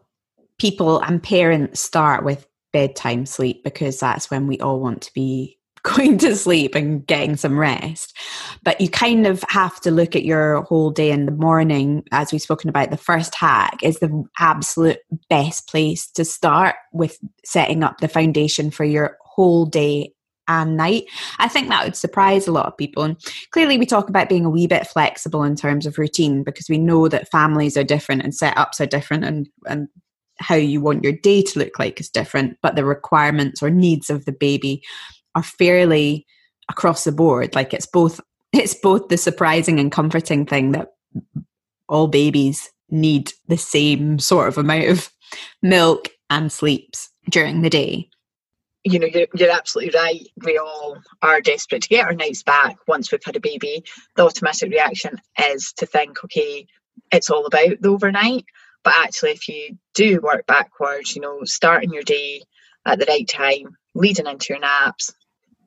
people 0.60 1.00
and 1.00 1.24
parents 1.24 1.82
start 1.82 2.24
with 2.24 2.48
bedtime 2.75 3.25
sleep 3.25 3.63
because 3.63 4.01
that's 4.01 4.29
when 4.29 4.48
we 4.48 4.60
all 4.60 4.82
want 4.82 5.01
to 5.01 5.13
be 5.13 5.58
going 5.84 6.17
to 6.17 6.36
sleep 6.36 6.75
and 6.75 7.08
getting 7.08 7.38
some 7.38 7.58
rest. 7.58 8.17
But 8.63 8.82
you 8.82 8.89
kind 8.89 9.25
of 9.25 9.46
have 9.48 9.79
to 9.82 9.91
look 9.91 10.13
at 10.13 10.25
your 10.25 10.63
whole 10.63 10.91
day 10.91 11.10
in 11.10 11.25
the 11.25 11.32
morning, 11.32 12.03
as 12.12 12.34
we've 12.34 12.41
spoken 12.41 12.70
about. 12.70 12.91
The 12.91 12.98
first 12.98 13.34
hack 13.34 13.77
is 13.82 14.00
the 14.00 14.25
absolute 14.39 14.98
best 15.29 15.70
place 15.70 16.12
to 16.12 16.25
start 16.25 16.75
with 16.91 17.17
setting 17.46 17.82
up 17.82 18.00
the 18.00 18.10
foundation 18.10 18.72
for 18.72 18.84
your 18.84 19.17
whole 19.22 19.65
day 19.65 20.12
and 20.50 20.75
night. 20.75 21.05
I 21.39 21.48
think 21.48 21.70
that 21.70 21.86
would 21.86 21.96
surprise 21.96 22.46
a 22.46 22.51
lot 22.51 22.65
of 22.65 22.77
people. 22.77 23.03
And 23.03 23.15
clearly, 23.51 23.77
we 23.77 23.86
talk 23.86 24.10
about 24.10 24.27
being 24.27 24.44
a 24.44 24.50
wee 24.50 24.67
bit 24.67 24.86
flexible 24.86 25.44
in 25.44 25.55
terms 25.55 25.86
of 25.86 25.98
routine 25.98 26.44
because 26.44 26.67
we 26.67 26.77
know 26.77 27.08
that 27.08 27.32
families 27.32 27.77
are 27.77 27.86
different 27.86 28.24
and 28.24 28.34
setups 28.34 28.82
are 28.82 28.86
different 28.86 29.24
and, 29.24 29.48
and 29.65 29.88
how 30.39 30.56
you 30.56 30.82
want 30.82 31.04
your 31.04 31.13
day 31.13 31.42
to 31.42 31.60
look 31.60 31.80
like 31.80 32.00
is 32.00 32.10
different, 32.10 32.58
but 32.62 32.75
the 32.75 32.86
requirements 32.86 33.62
or 33.62 33.70
needs 33.70 34.10
of 34.10 34.25
the 34.25 34.32
baby 34.32 34.84
are 35.36 35.44
fairly 35.44 36.25
across 36.70 37.04
the 37.04 37.12
board. 37.12 37.56
Like 37.56 37.74
it's 37.74 37.88
both 37.88 38.20
it's 38.54 38.75
both 38.75 39.10
the 39.10 39.18
surprising 39.18 39.80
and 39.80 39.92
comforting 39.92 40.46
thing 40.46 40.72
that 40.72 40.89
all 41.88 42.08
babies 42.08 42.70
need 42.89 43.32
the 43.48 43.58
same 43.58 44.20
sort 44.20 44.48
of 44.48 44.58
amount 44.58 44.89
of 44.89 45.10
milk 45.62 46.10
and 46.30 46.51
sleeps 46.51 47.10
during 47.30 47.62
the 47.62 47.70
day 47.70 48.10
you 48.86 49.00
know, 49.00 49.08
you're, 49.08 49.27
you're 49.34 49.51
absolutely 49.51 50.00
right. 50.00 50.22
We 50.44 50.60
all 50.60 51.00
are 51.24 51.42
desperate 51.42 51.82
to 51.82 51.89
get 51.89 52.06
our 52.06 52.13
nights 52.13 52.44
back 52.44 52.77
once 52.88 53.12
we've 53.12 53.24
had 53.24 53.36
a 53.36 53.39
baby. 53.39 53.84
The 54.15 54.24
automatic 54.24 54.72
reaction 54.72 55.20
is 55.50 55.74
to 55.77 55.88
think, 55.88 56.24
okay, 56.24 56.68
it's 57.12 57.32
all 57.32 57.48
about 57.48 57.82
the 57.82 57.89
overnight. 57.89 58.46
But 58.86 58.94
actually, 58.96 59.32
if 59.32 59.50
you 59.50 59.77
do 59.96 60.22
work 60.22 60.46
backwards, 60.46 61.15
you 61.15 61.22
know, 61.22 61.44
starting 61.44 61.92
your 61.92 62.04
day 62.04 62.44
at 62.86 63.00
the 63.00 63.06
right 63.08 63.27
time, 63.27 63.75
leading 63.96 64.27
into 64.27 64.54
your 64.54 64.60
naps, 64.60 65.12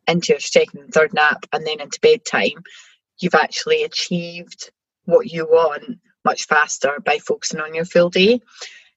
into 0.07 0.33
your 0.35 0.41
second 0.41 0.81
and 0.81 0.95
third 0.95 1.13
nap, 1.13 1.45
and 1.53 1.67
then 1.67 1.81
into 1.81 1.99
bedtime, 2.01 2.63
you've 3.21 3.35
actually 3.35 3.83
achieved 3.83 4.71
what 5.05 5.27
you 5.27 5.45
want 5.47 5.99
much 6.25 6.47
faster 6.47 7.01
by 7.05 7.19
focusing 7.19 7.61
on 7.61 7.75
your 7.75 7.85
full 7.85 8.09
day. 8.09 8.41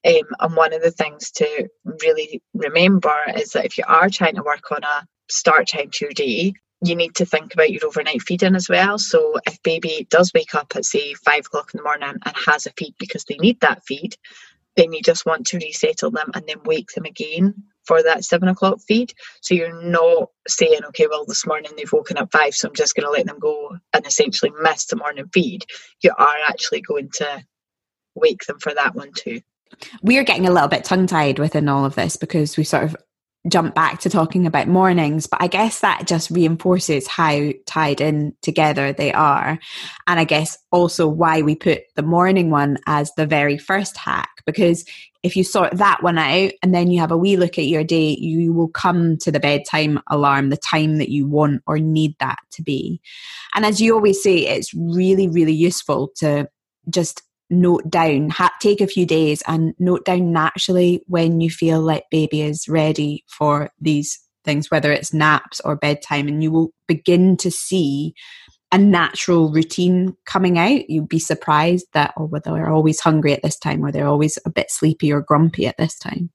Um, 0.05 0.21
and 0.39 0.55
one 0.55 0.73
of 0.73 0.83
the 0.83 0.91
things 0.91 1.31
to 1.31 1.67
really 2.03 2.41
remember 2.53 3.15
is 3.35 3.51
that 3.51 3.65
if 3.65 3.77
you 3.77 3.83
are 3.87 4.09
trying 4.09 4.35
to 4.35 4.43
work 4.43 4.71
on 4.71 4.83
a 4.83 5.07
start 5.29 5.67
time 5.67 5.89
to 5.91 6.05
your 6.05 6.13
day, 6.13 6.53
you 6.83 6.95
need 6.95 7.15
to 7.15 7.25
think 7.25 7.53
about 7.53 7.71
your 7.71 7.85
overnight 7.85 8.21
feeding 8.21 8.55
as 8.55 8.67
well. 8.67 8.97
So 8.97 9.39
if 9.45 9.61
baby 9.63 10.07
does 10.09 10.31
wake 10.33 10.55
up 10.55 10.75
at 10.75 10.85
say 10.85 11.13
five 11.13 11.45
o'clock 11.45 11.71
in 11.73 11.77
the 11.77 11.83
morning 11.83 12.15
and 12.25 12.35
has 12.45 12.65
a 12.65 12.71
feed 12.71 12.95
because 12.97 13.23
they 13.25 13.37
need 13.37 13.59
that 13.61 13.83
feed, 13.85 14.15
then 14.75 14.93
you 14.93 15.01
just 15.01 15.25
want 15.25 15.47
to 15.47 15.57
resettle 15.57 16.11
them 16.11 16.31
and 16.33 16.45
then 16.47 16.57
wake 16.65 16.89
them 16.95 17.05
again 17.05 17.53
for 17.85 18.01
that 18.01 18.23
seven 18.23 18.47
o'clock 18.47 18.79
feed. 18.87 19.13
So 19.41 19.53
you're 19.53 19.83
not 19.83 20.29
saying, 20.47 20.79
okay, 20.87 21.07
well, 21.07 21.25
this 21.25 21.45
morning 21.45 21.71
they've 21.75 21.91
woken 21.91 22.17
up 22.17 22.31
five, 22.31 22.55
so 22.55 22.67
I'm 22.67 22.75
just 22.75 22.95
going 22.95 23.05
to 23.05 23.11
let 23.11 23.25
them 23.25 23.39
go 23.39 23.77
and 23.93 24.05
essentially 24.05 24.51
miss 24.61 24.85
the 24.85 24.95
morning 24.95 25.29
feed. 25.33 25.65
You 26.01 26.11
are 26.17 26.35
actually 26.47 26.81
going 26.81 27.09
to 27.15 27.43
wake 28.15 28.45
them 28.45 28.59
for 28.59 28.73
that 28.73 28.95
one 28.95 29.11
too. 29.13 29.41
We're 30.01 30.23
getting 30.23 30.47
a 30.47 30.51
little 30.51 30.67
bit 30.67 30.83
tongue 30.83 31.07
tied 31.07 31.39
within 31.39 31.69
all 31.69 31.85
of 31.85 31.95
this 31.95 32.17
because 32.17 32.57
we 32.57 32.63
sort 32.63 32.83
of 32.83 32.95
jump 33.47 33.73
back 33.73 33.99
to 33.99 34.09
talking 34.09 34.45
about 34.45 34.67
mornings, 34.67 35.25
but 35.25 35.41
I 35.41 35.47
guess 35.47 35.79
that 35.79 36.05
just 36.05 36.29
reinforces 36.29 37.07
how 37.07 37.51
tied 37.65 37.99
in 37.99 38.33
together 38.41 38.93
they 38.93 39.11
are. 39.11 39.57
And 40.05 40.19
I 40.19 40.25
guess 40.25 40.57
also 40.71 41.07
why 41.07 41.41
we 41.41 41.55
put 41.55 41.81
the 41.95 42.03
morning 42.03 42.51
one 42.51 42.77
as 42.85 43.11
the 43.15 43.25
very 43.25 43.57
first 43.57 43.97
hack, 43.97 44.29
because 44.45 44.85
if 45.23 45.35
you 45.35 45.43
sort 45.43 45.77
that 45.77 46.03
one 46.03 46.17
out 46.17 46.51
and 46.61 46.73
then 46.73 46.91
you 46.91 46.99
have 46.99 47.11
a 47.11 47.17
wee 47.17 47.37
look 47.37 47.57
at 47.57 47.65
your 47.65 47.83
day, 47.83 48.15
you 48.19 48.53
will 48.53 48.69
come 48.69 49.17
to 49.17 49.31
the 49.31 49.39
bedtime 49.39 49.99
alarm 50.07 50.49
the 50.49 50.57
time 50.57 50.97
that 50.97 51.09
you 51.09 51.27
want 51.27 51.63
or 51.65 51.79
need 51.79 52.15
that 52.19 52.39
to 52.51 52.61
be. 52.61 53.01
And 53.55 53.65
as 53.65 53.81
you 53.81 53.95
always 53.95 54.21
say, 54.21 54.37
it's 54.47 54.73
really, 54.73 55.27
really 55.27 55.53
useful 55.53 56.11
to 56.17 56.47
just 56.89 57.23
note 57.51 57.87
down, 57.89 58.29
ha- 58.29 58.53
take 58.59 58.81
a 58.81 58.87
few 58.87 59.05
days 59.05 59.43
and 59.47 59.73
note 59.77 60.05
down 60.05 60.31
naturally 60.31 61.03
when 61.07 61.41
you 61.41 61.49
feel 61.49 61.81
like 61.81 62.09
baby 62.09 62.41
is 62.41 62.67
ready 62.67 63.23
for 63.27 63.69
these 63.79 64.19
things, 64.43 64.71
whether 64.71 64.91
it's 64.91 65.13
naps 65.13 65.59
or 65.59 65.75
bedtime, 65.75 66.27
and 66.27 66.41
you 66.41 66.51
will 66.51 66.73
begin 66.87 67.37
to 67.37 67.51
see 67.51 68.15
a 68.71 68.77
natural 68.77 69.51
routine 69.51 70.15
coming 70.25 70.57
out. 70.57 70.89
You'd 70.89 71.09
be 71.09 71.19
surprised 71.19 71.87
that, 71.93 72.13
oh, 72.17 72.25
well, 72.25 72.41
they're 72.43 72.69
always 72.69 73.01
hungry 73.01 73.33
at 73.33 73.43
this 73.43 73.59
time, 73.59 73.85
or 73.85 73.91
they're 73.91 74.07
always 74.07 74.39
a 74.45 74.49
bit 74.49 74.71
sleepy 74.71 75.11
or 75.11 75.21
grumpy 75.21 75.67
at 75.67 75.77
this 75.77 75.97
time. 75.99 76.31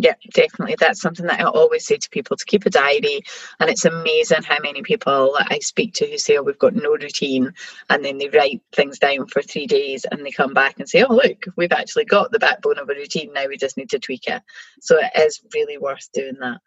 Yeah, 0.00 0.14
definitely. 0.32 0.76
That's 0.78 1.00
something 1.00 1.26
that 1.26 1.40
I 1.40 1.44
always 1.44 1.84
say 1.84 1.96
to 1.96 2.10
people 2.10 2.36
to 2.36 2.44
keep 2.44 2.64
a 2.66 2.70
diary. 2.70 3.22
And 3.58 3.68
it's 3.68 3.84
amazing 3.84 4.44
how 4.44 4.58
many 4.62 4.82
people 4.82 5.36
I 5.36 5.58
speak 5.58 5.94
to 5.94 6.08
who 6.08 6.18
say, 6.18 6.36
Oh, 6.36 6.42
we've 6.42 6.58
got 6.58 6.76
no 6.76 6.90
routine. 6.90 7.52
And 7.90 8.04
then 8.04 8.18
they 8.18 8.28
write 8.28 8.62
things 8.72 9.00
down 9.00 9.26
for 9.26 9.42
three 9.42 9.66
days 9.66 10.04
and 10.04 10.24
they 10.24 10.30
come 10.30 10.54
back 10.54 10.78
and 10.78 10.88
say, 10.88 11.02
Oh, 11.02 11.14
look, 11.14 11.46
we've 11.56 11.72
actually 11.72 12.04
got 12.04 12.30
the 12.30 12.38
backbone 12.38 12.78
of 12.78 12.88
a 12.88 12.94
routine. 12.94 13.32
Now 13.32 13.48
we 13.48 13.56
just 13.56 13.76
need 13.76 13.90
to 13.90 13.98
tweak 13.98 14.28
it. 14.28 14.40
So 14.80 14.98
it 14.98 15.10
is 15.16 15.40
really 15.52 15.78
worth 15.78 16.08
doing 16.12 16.36
that. 16.40 16.60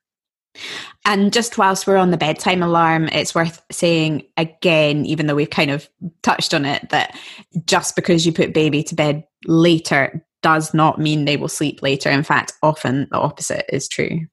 And 1.06 1.32
just 1.32 1.58
whilst 1.58 1.88
we're 1.88 1.96
on 1.96 2.12
the 2.12 2.18
bedtime 2.18 2.62
alarm, 2.62 3.08
it's 3.08 3.34
worth 3.34 3.64
saying 3.72 4.24
again, 4.36 5.06
even 5.06 5.28
though 5.28 5.36
we've 5.36 5.50
kind 5.50 5.72
of 5.72 5.90
touched 6.22 6.54
on 6.54 6.66
it, 6.66 6.90
that 6.90 7.18
just 7.66 7.96
because 7.96 8.26
you 8.26 8.34
put 8.34 8.54
baby 8.54 8.84
to 8.84 8.96
bed 8.96 9.24
later 9.46 10.26
does 10.42 10.74
not 10.74 11.00
mean 11.00 11.26
they 11.26 11.38
will 11.38 11.48
sleep 11.48 11.82
later. 11.82 12.10
In 12.10 12.24
fact, 12.24 12.54
often 12.62 13.08
the 13.12 13.18
opposite 13.18 13.66
is 13.74 13.88
true. 13.88 14.28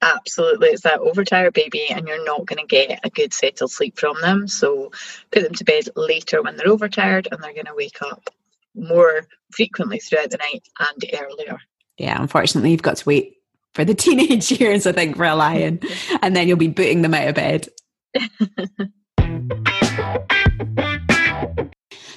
Absolutely. 0.00 0.68
It's 0.68 0.82
that 0.82 1.00
overtired 1.00 1.54
baby, 1.54 1.86
and 1.90 2.06
you're 2.06 2.24
not 2.24 2.46
going 2.46 2.60
to 2.60 2.66
get 2.66 3.00
a 3.02 3.10
good 3.10 3.34
settled 3.34 3.72
sleep 3.72 3.98
from 3.98 4.20
them. 4.20 4.46
So 4.46 4.92
put 5.32 5.42
them 5.42 5.54
to 5.54 5.64
bed 5.64 5.88
later 5.96 6.40
when 6.42 6.56
they're 6.56 6.68
overtired, 6.68 7.28
and 7.30 7.42
they're 7.42 7.54
going 7.54 7.66
to 7.66 7.74
wake 7.74 8.00
up 8.02 8.30
more 8.74 9.26
frequently 9.50 9.98
throughout 9.98 10.30
the 10.30 10.38
night 10.38 10.68
and 10.78 11.04
earlier. 11.20 11.58
Yeah, 11.96 12.20
unfortunately, 12.20 12.70
you've 12.70 12.82
got 12.82 12.98
to 12.98 13.08
wait 13.08 13.38
for 13.74 13.84
the 13.84 13.94
teenage 13.96 14.52
years, 14.52 14.86
I 14.86 14.92
think, 14.92 15.16
for 15.16 15.24
a 15.24 15.34
lion, 15.34 15.80
and 16.22 16.36
then 16.36 16.46
you'll 16.46 16.56
be 16.56 16.68
booting 16.68 17.02
them 17.02 17.14
out 17.14 17.28
of 17.28 17.34
bed. 17.34 17.68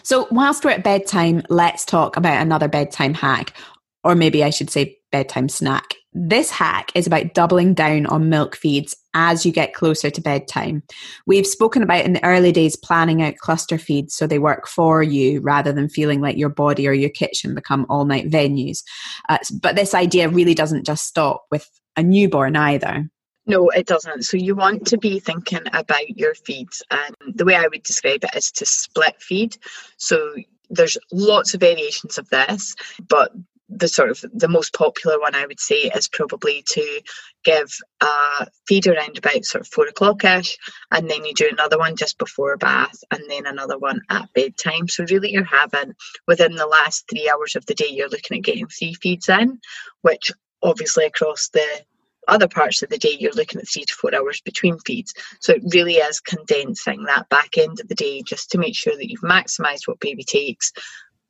So, 0.04 0.28
whilst 0.32 0.64
we're 0.64 0.72
at 0.72 0.84
bedtime, 0.84 1.44
let's 1.50 1.86
talk 1.86 2.18
about 2.18 2.42
another 2.42 2.68
bedtime 2.68 3.14
hack, 3.14 3.56
or 4.04 4.16
maybe 4.16 4.44
I 4.44 4.50
should 4.50 4.70
say 4.70 4.98
bedtime 5.12 5.50
snack. 5.50 5.96
This 6.14 6.50
hack 6.50 6.92
is 6.94 7.08
about 7.08 7.34
doubling 7.34 7.74
down 7.74 8.06
on 8.08 8.30
milk 8.30 8.56
feeds 8.56 8.96
as 9.14 9.46
you 9.46 9.52
get 9.52 9.74
closer 9.74 10.10
to 10.10 10.22
bedtime. 10.22 10.84
We've 11.26 11.48
spoken 11.48 11.84
about 11.84 12.06
in 12.06 12.14
the 12.14 12.24
early 12.24 12.52
days 12.52 12.76
planning 12.76 13.22
out 13.22 13.38
cluster 13.38 13.78
feeds 13.78 14.16
so 14.16 14.28
they 14.28 14.40
work 14.40 14.68
for 14.68 15.04
you 15.04 15.40
rather 15.42 15.72
than 15.72 15.90
feeling 15.90 16.20
like 16.22 16.38
your 16.38 16.50
body 16.50 16.88
or 16.88 16.94
your 16.94 17.10
kitchen 17.10 17.56
become 17.56 17.86
all 17.90 18.06
night 18.06 18.30
venues. 18.30 18.84
Uh, 19.30 19.38
but 19.62 19.76
this 19.76 19.94
idea 19.94 20.28
really 20.28 20.54
doesn't 20.54 20.86
just 20.86 21.06
stop 21.06 21.46
with 21.50 21.68
a 21.96 22.04
newborn 22.04 22.56
either. 22.56 23.10
No, 23.48 23.70
it 23.70 23.88
doesn't. 23.88 24.24
So 24.24 24.38
you 24.38 24.56
want 24.56 24.88
to 24.88 24.98
be 24.98 25.20
thinking 25.20 25.64
about 25.74 26.10
your 26.18 26.36
feeds. 26.36 26.84
And 26.92 27.16
the 27.36 27.46
way 27.46 27.56
I 27.56 27.68
would 27.68 27.84
describe 27.84 28.24
it 28.24 28.36
is 28.36 28.52
to 28.54 28.66
split 28.66 29.22
feed. 29.22 29.58
So 29.98 30.36
there's 30.70 30.98
lots 31.12 31.54
of 31.54 31.60
variations 31.60 32.18
of 32.18 32.30
this, 32.30 32.76
but 33.08 33.32
the 33.74 33.88
sort 33.88 34.10
of 34.10 34.24
the 34.34 34.50
most 34.50 34.74
popular 34.74 35.20
one 35.20 35.34
I 35.34 35.46
would 35.46 35.60
say 35.60 35.90
is 35.96 36.10
probably 36.10 36.64
to 36.72 37.02
give 37.44 37.72
a 38.02 38.48
feed 38.68 38.86
around 38.86 39.18
about 39.18 39.46
sort 39.46 39.62
of 39.62 39.68
four 39.70 39.88
o'clock 39.88 40.24
ish, 40.26 40.58
and 40.92 41.10
then 41.10 41.24
you 41.24 41.34
do 41.34 41.50
another 41.50 41.78
one 41.78 41.96
just 41.96 42.18
before 42.18 42.58
bath, 42.58 42.98
and 43.12 43.24
then 43.30 43.46
another 43.46 43.78
one 43.78 44.02
at 44.10 44.32
bedtime. 44.34 44.88
So 44.88 45.06
really, 45.10 45.32
you're 45.32 45.44
having 45.46 45.94
within 46.28 46.56
the 46.56 46.68
last 46.68 47.06
three 47.10 47.30
hours 47.30 47.56
of 47.56 47.66
the 47.66 47.74
day, 47.74 47.88
you're 47.90 48.10
looking 48.10 48.38
at 48.38 48.44
getting 48.44 48.68
three 48.68 48.94
feeds 48.94 49.30
in, 49.30 49.60
which 50.02 50.32
obviously 50.62 51.06
across 51.06 51.50
the 51.50 51.66
other 52.28 52.48
parts 52.48 52.82
of 52.82 52.90
the 52.90 52.98
day, 52.98 53.18
you're 53.20 53.34
looking 53.34 53.60
at 53.60 53.68
three 53.68 53.86
to 53.86 53.94
four 53.94 54.14
hours 54.16 54.42
between 54.42 54.78
feeds. 54.80 55.14
So 55.40 55.54
it 55.54 55.64
really 55.74 55.96
is 55.96 56.20
condensing 56.20 57.04
that 57.06 57.30
back 57.30 57.58
end 57.58 57.80
of 57.80 57.88
the 57.88 57.96
day 57.96 58.22
just 58.22 58.52
to 58.52 58.58
make 58.58 58.76
sure 58.76 58.96
that 58.96 59.10
you've 59.10 59.22
maximised 59.22 59.88
what 59.88 60.00
baby 60.00 60.24
takes 60.24 60.72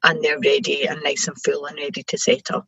and 0.04 0.24
they're 0.24 0.40
ready 0.40 0.88
and 0.88 1.02
nice 1.04 1.28
and 1.28 1.38
full 1.44 1.66
and 1.66 1.78
ready 1.78 2.04
to 2.04 2.18
settle. 2.18 2.68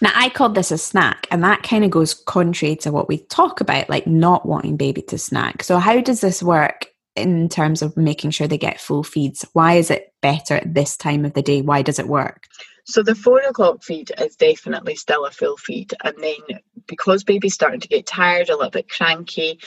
Now, 0.00 0.10
I 0.14 0.28
called 0.28 0.54
this 0.54 0.70
a 0.70 0.78
snack, 0.78 1.26
and 1.30 1.42
that 1.42 1.62
kind 1.62 1.84
of 1.84 1.90
goes 1.90 2.12
contrary 2.12 2.76
to 2.76 2.92
what 2.92 3.08
we 3.08 3.18
talk 3.18 3.60
about, 3.60 3.88
like 3.88 4.06
not 4.06 4.46
wanting 4.46 4.76
baby 4.76 5.00
to 5.02 5.16
snack. 5.16 5.62
So, 5.62 5.78
how 5.78 6.00
does 6.00 6.20
this 6.20 6.42
work 6.42 6.88
in 7.16 7.48
terms 7.48 7.80
of 7.80 7.96
making 7.96 8.32
sure 8.32 8.46
they 8.46 8.58
get 8.58 8.80
full 8.80 9.02
feeds? 9.02 9.44
Why 9.54 9.74
is 9.74 9.90
it 9.90 10.12
better 10.20 10.56
at 10.56 10.74
this 10.74 10.98
time 10.98 11.24
of 11.24 11.32
the 11.32 11.42
day? 11.42 11.62
Why 11.62 11.80
does 11.80 11.98
it 11.98 12.08
work? 12.08 12.46
So 12.84 13.02
the 13.02 13.14
four 13.14 13.40
o'clock 13.40 13.82
feed 13.82 14.12
is 14.18 14.36
definitely 14.36 14.96
still 14.96 15.24
a 15.24 15.30
full 15.30 15.56
feed. 15.56 15.94
And 16.02 16.16
then 16.18 16.60
because 16.86 17.24
baby's 17.24 17.54
starting 17.54 17.80
to 17.80 17.88
get 17.88 18.06
tired, 18.06 18.50
a 18.50 18.56
little 18.56 18.70
bit 18.70 18.90
cranky, 18.90 19.60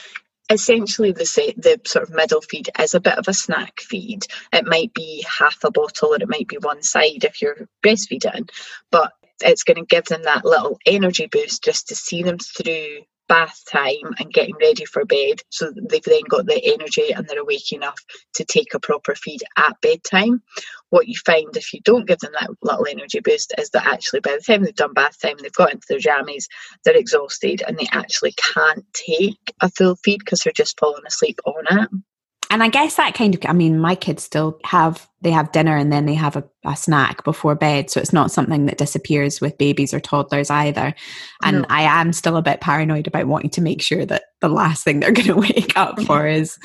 essentially 0.50 1.12
the 1.12 1.24
the 1.56 1.80
sort 1.84 2.08
of 2.08 2.14
middle 2.14 2.40
feed 2.40 2.70
is 2.78 2.94
a 2.94 3.00
bit 3.00 3.18
of 3.18 3.28
a 3.28 3.34
snack 3.34 3.80
feed. 3.80 4.24
It 4.52 4.66
might 4.66 4.94
be 4.94 5.24
half 5.38 5.58
a 5.64 5.70
bottle 5.70 6.14
or 6.14 6.16
it 6.16 6.28
might 6.28 6.48
be 6.48 6.58
one 6.58 6.82
side 6.82 7.24
if 7.24 7.42
you're 7.42 7.68
breastfeeding, 7.84 8.48
but 8.90 9.12
it's 9.40 9.64
going 9.64 9.76
to 9.76 9.84
give 9.84 10.04
them 10.06 10.22
that 10.24 10.44
little 10.44 10.78
energy 10.86 11.26
boost 11.26 11.62
just 11.62 11.88
to 11.88 11.94
see 11.94 12.22
them 12.22 12.38
through 12.38 13.02
bath 13.28 13.62
time 13.70 14.14
and 14.18 14.32
getting 14.32 14.56
ready 14.60 14.84
for 14.84 15.04
bed 15.04 15.40
so 15.50 15.72
they've 15.88 16.02
then 16.04 16.22
got 16.28 16.46
the 16.46 16.60
energy 16.74 17.12
and 17.12 17.26
they're 17.26 17.40
awake 17.40 17.72
enough 17.72 17.98
to 18.34 18.44
take 18.44 18.74
a 18.74 18.80
proper 18.80 19.14
feed 19.14 19.42
at 19.56 19.80
bedtime. 19.82 20.42
What 20.90 21.08
you 21.08 21.16
find 21.24 21.56
if 21.56 21.74
you 21.74 21.80
don't 21.84 22.08
give 22.08 22.18
them 22.20 22.32
that 22.40 22.50
little 22.62 22.86
energy 22.88 23.20
boost 23.20 23.54
is 23.58 23.70
that 23.70 23.86
actually 23.86 24.20
by 24.20 24.32
the 24.32 24.42
time 24.42 24.64
they've 24.64 24.74
done 24.74 24.94
bath 24.94 25.20
time 25.20 25.36
they've 25.40 25.52
got 25.52 25.72
into 25.72 25.86
their 25.88 25.98
jammies 25.98 26.46
they're 26.84 26.96
exhausted 26.96 27.62
and 27.66 27.78
they 27.78 27.88
actually 27.92 28.32
can't 28.32 28.84
take 28.94 29.52
a 29.62 29.70
full 29.70 29.96
feed 29.96 30.18
because 30.20 30.40
they're 30.40 30.52
just 30.52 30.78
falling 30.78 31.04
asleep 31.06 31.38
on 31.46 31.64
it 31.80 31.88
and 32.50 32.62
I 32.62 32.68
guess 32.68 32.96
that 32.96 33.14
kind 33.14 33.34
of, 33.34 33.40
I 33.46 33.52
mean, 33.52 33.78
my 33.78 33.94
kids 33.94 34.22
still 34.22 34.58
have, 34.64 35.06
they 35.20 35.30
have 35.30 35.52
dinner 35.52 35.76
and 35.76 35.92
then 35.92 36.06
they 36.06 36.14
have 36.14 36.36
a, 36.36 36.44
a, 36.64 36.76
snack 36.76 37.24
before 37.24 37.54
bed. 37.54 37.90
So 37.90 38.00
it's 38.00 38.12
not 38.12 38.30
something 38.30 38.66
that 38.66 38.78
disappears 38.78 39.40
with 39.40 39.58
babies 39.58 39.92
or 39.92 40.00
toddlers 40.00 40.50
either. 40.50 40.94
And 41.42 41.62
no. 41.62 41.66
I 41.68 41.82
am 41.82 42.12
still 42.12 42.36
a 42.36 42.42
bit 42.42 42.60
paranoid 42.60 43.06
about 43.06 43.26
wanting 43.26 43.50
to 43.50 43.60
make 43.60 43.82
sure 43.82 44.06
that 44.06 44.24
the 44.40 44.48
last 44.48 44.84
thing 44.84 45.00
they're 45.00 45.12
going 45.12 45.28
to 45.28 45.36
wake 45.36 45.76
up 45.76 45.96
mm-hmm. 45.96 46.04
for 46.04 46.26
is, 46.26 46.58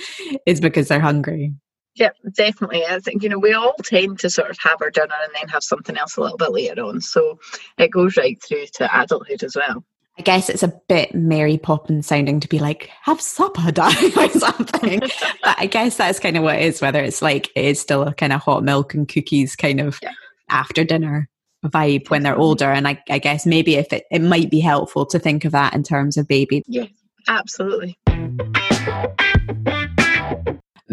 is 0.45 0.61
because 0.61 0.87
they're 0.87 0.99
hungry. 0.99 1.53
Yeah, 1.95 2.09
definitely. 2.33 2.83
I 2.85 2.99
think, 2.99 3.21
you 3.21 3.29
know, 3.29 3.37
we 3.37 3.53
all 3.53 3.75
tend 3.83 4.19
to 4.19 4.29
sort 4.29 4.49
of 4.49 4.57
have 4.59 4.81
our 4.81 4.89
dinner 4.89 5.13
and 5.23 5.33
then 5.35 5.47
have 5.49 5.63
something 5.63 5.95
else 5.95 6.17
a 6.17 6.21
little 6.21 6.37
bit 6.37 6.51
later 6.51 6.83
on. 6.83 7.01
So 7.01 7.39
it 7.77 7.91
goes 7.91 8.17
right 8.17 8.41
through 8.41 8.65
to 8.75 9.01
adulthood 9.01 9.43
as 9.43 9.55
well. 9.55 9.83
I 10.17 10.21
guess 10.21 10.47
it's 10.47 10.61
a 10.61 10.73
bit 10.87 11.15
Mary 11.15 11.57
Poppins 11.57 12.05
sounding 12.05 12.39
to 12.39 12.47
be 12.47 12.59
like, 12.59 12.89
have 13.01 13.19
supper, 13.19 13.71
darling, 13.71 14.17
or 14.17 14.29
something. 14.29 14.99
but 15.43 15.55
I 15.57 15.65
guess 15.65 15.97
that's 15.97 16.19
kind 16.19 16.37
of 16.37 16.43
what 16.43 16.57
it 16.57 16.63
is, 16.63 16.81
whether 16.81 17.03
it's 17.03 17.21
like 17.21 17.49
it 17.55 17.65
is 17.65 17.79
still 17.79 18.03
a 18.03 18.13
kind 18.13 18.31
of 18.31 18.41
hot 18.41 18.63
milk 18.63 18.93
and 18.93 19.07
cookies 19.07 19.55
kind 19.55 19.79
of 19.79 19.99
yeah. 20.03 20.11
after 20.49 20.83
dinner 20.83 21.29
vibe 21.65 22.09
when 22.09 22.23
they're 22.23 22.37
older. 22.37 22.71
And 22.71 22.87
I, 22.87 23.01
I 23.09 23.17
guess 23.17 23.45
maybe 23.45 23.75
if 23.75 23.91
it, 23.91 24.05
it 24.11 24.21
might 24.21 24.51
be 24.51 24.59
helpful 24.59 25.05
to 25.07 25.17
think 25.17 25.45
of 25.45 25.53
that 25.53 25.73
in 25.73 25.81
terms 25.81 26.17
of 26.17 26.27
baby. 26.27 26.63
Yeah, 26.67 26.85
absolutely. 27.27 27.97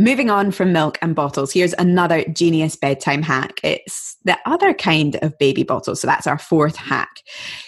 Moving 0.01 0.31
on 0.31 0.51
from 0.51 0.73
milk 0.73 0.97
and 1.03 1.15
bottles, 1.15 1.53
here's 1.53 1.75
another 1.75 2.25
genius 2.33 2.75
bedtime 2.75 3.21
hack. 3.21 3.61
It's 3.63 4.17
the 4.25 4.39
other 4.47 4.73
kind 4.73 5.17
of 5.17 5.37
baby 5.37 5.63
bottle. 5.63 5.95
So 5.95 6.07
that's 6.07 6.27
our 6.27 6.39
fourth 6.39 6.75
hack. 6.75 7.21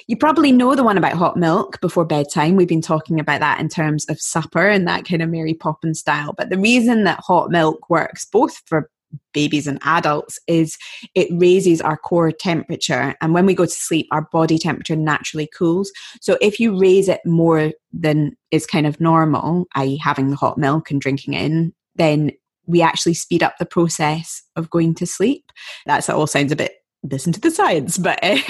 You 0.07 0.17
probably 0.17 0.51
know 0.51 0.75
the 0.75 0.83
one 0.83 0.97
about 0.97 1.13
hot 1.13 1.37
milk 1.37 1.79
before 1.83 2.07
bedtime. 2.07 2.57
We've 2.57 2.67
been 2.67 2.81
talking 2.81 3.21
about 3.21 3.41
that 3.41 3.61
in 3.61 3.69
terms 3.69 4.07
of 4.09 4.19
supper 4.19 4.67
and 4.67 4.89
that 4.89 5.05
kind 5.05 5.21
of 5.21 5.29
Mary 5.29 5.53
Poppins 5.53 6.01
style. 6.01 6.33
But 6.33 6.49
the 6.49 6.57
reason 6.57 7.05
that 7.05 7.21
hot 7.21 7.51
milk 7.51 7.91
works 7.91 8.25
both 8.25 8.63
for 8.65 8.89
babies 9.35 9.67
and 9.67 9.79
adults 9.83 10.39
is 10.47 10.79
it 11.15 11.29
raises 11.33 11.83
our 11.83 11.99
core 11.99 12.33
temperature 12.33 13.15
and 13.21 13.35
when 13.35 13.45
we 13.45 13.55
go 13.55 13.67
to 13.67 13.71
sleep 13.71 14.09
our 14.11 14.27
body 14.33 14.57
temperature 14.57 14.97
naturally 14.97 15.47
cools 15.55 15.93
so 16.23 16.39
if 16.41 16.59
you 16.59 16.81
raise 16.81 17.11
it 17.11 17.21
more 17.27 17.73
than 17.93 18.35
is 18.51 18.65
kind 18.65 18.87
of 18.87 18.99
normal 19.03 19.67
i.e 19.75 19.99
having 19.99 20.31
the 20.31 20.37
hot 20.37 20.57
milk 20.57 20.91
and 20.91 21.03
drinking 21.03 21.35
in 21.35 21.75
then 21.97 22.31
we 22.67 22.81
actually 22.81 23.15
speed 23.15 23.43
up 23.43 23.55
the 23.59 23.67
process 23.67 24.43
of 24.57 24.71
going 24.71 24.95
to 24.95 25.07
sleep. 25.07 25.51
That 25.87 26.09
all 26.09 26.27
sounds 26.27 26.53
a 26.53 26.57
bit 26.57 26.73
listen 27.11 27.33
to 27.33 27.41
the 27.41 27.51
science, 27.51 27.99
but 27.99 28.19
eh, 28.23 28.41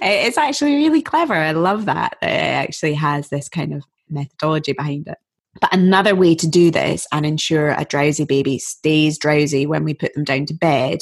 it's 0.00 0.38
actually 0.38 0.76
really 0.76 1.02
clever. 1.02 1.34
I 1.34 1.52
love 1.52 1.84
that. 1.84 2.16
It 2.22 2.26
actually 2.26 2.94
has 2.94 3.28
this 3.28 3.48
kind 3.48 3.74
of 3.74 3.84
methodology 4.08 4.72
behind 4.72 5.06
it. 5.08 5.18
But 5.60 5.74
another 5.74 6.14
way 6.14 6.34
to 6.36 6.48
do 6.48 6.70
this 6.70 7.06
and 7.12 7.26
ensure 7.26 7.72
a 7.72 7.84
drowsy 7.84 8.24
baby 8.24 8.58
stays 8.58 9.18
drowsy 9.18 9.66
when 9.66 9.84
we 9.84 9.92
put 9.92 10.14
them 10.14 10.24
down 10.24 10.46
to 10.46 10.54
bed 10.54 11.00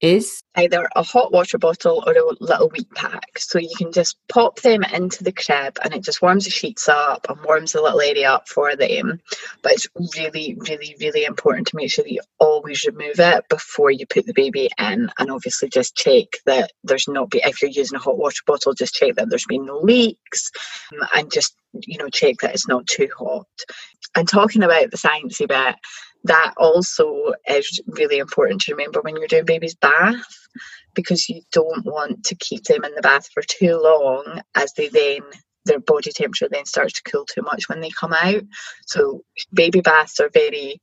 is 0.00 0.42
either 0.56 0.88
a 0.96 1.02
hot 1.02 1.32
water 1.32 1.58
bottle 1.58 2.02
or 2.06 2.12
a 2.12 2.44
little 2.44 2.68
wheat 2.70 2.90
pack. 2.94 3.38
So 3.38 3.58
you 3.58 3.70
can 3.76 3.92
just 3.92 4.16
pop 4.28 4.60
them 4.60 4.82
into 4.82 5.22
the 5.22 5.32
crib 5.32 5.78
and 5.82 5.94
it 5.94 6.02
just 6.02 6.22
warms 6.22 6.44
the 6.44 6.50
sheets 6.50 6.88
up 6.88 7.26
and 7.28 7.38
warms 7.44 7.72
the 7.72 7.82
little 7.82 8.00
area 8.00 8.30
up 8.30 8.48
for 8.48 8.74
them. 8.76 9.20
But 9.62 9.72
it's 9.72 9.88
really, 10.16 10.56
really, 10.58 10.96
really 11.00 11.24
important 11.24 11.68
to 11.68 11.76
make 11.76 11.90
sure 11.90 12.04
that 12.04 12.12
you 12.12 12.20
always 12.38 12.84
remove 12.84 13.18
it 13.20 13.48
before 13.48 13.90
you 13.90 14.06
put 14.06 14.26
the 14.26 14.32
baby 14.32 14.70
in 14.78 15.10
and 15.18 15.30
obviously 15.30 15.68
just 15.68 15.96
check 15.96 16.26
that 16.46 16.72
there's 16.82 17.08
not 17.08 17.30
be 17.30 17.40
if 17.44 17.60
you're 17.62 17.70
using 17.70 17.96
a 17.96 18.00
hot 18.00 18.18
water 18.18 18.42
bottle, 18.46 18.74
just 18.74 18.94
check 18.94 19.16
that 19.16 19.28
there's 19.28 19.46
been 19.46 19.66
no 19.66 19.78
leaks 19.78 20.50
um, 20.92 21.06
and 21.14 21.32
just 21.32 21.54
you 21.72 21.98
know 21.98 22.08
check 22.08 22.36
that 22.40 22.52
it's 22.52 22.68
not 22.68 22.86
too 22.86 23.08
hot. 23.16 23.46
And 24.16 24.28
talking 24.28 24.62
about 24.62 24.90
the 24.90 24.96
sciencey 24.96 25.46
bit, 25.46 25.76
that 26.24 26.54
also 26.58 27.34
is 27.48 27.80
really 27.86 28.18
important 28.18 28.62
to 28.62 28.74
remember 28.74 29.00
when 29.02 29.16
you're 29.16 29.28
doing 29.28 29.44
baby's 29.46 29.74
bath 29.76 30.24
because 30.94 31.28
you 31.28 31.42
don't 31.52 31.84
want 31.86 32.24
to 32.24 32.34
keep 32.36 32.64
them 32.64 32.84
in 32.84 32.94
the 32.94 33.02
bath 33.02 33.28
for 33.32 33.42
too 33.42 33.78
long 33.82 34.42
as 34.54 34.72
they 34.74 34.88
then 34.88 35.20
their 35.66 35.80
body 35.80 36.10
temperature 36.12 36.48
then 36.50 36.66
starts 36.66 36.94
to 36.94 37.02
cool 37.10 37.26
too 37.26 37.42
much 37.42 37.68
when 37.68 37.80
they 37.80 37.90
come 37.90 38.12
out 38.14 38.42
so 38.86 39.22
baby 39.52 39.80
baths 39.80 40.20
are 40.20 40.30
very 40.32 40.80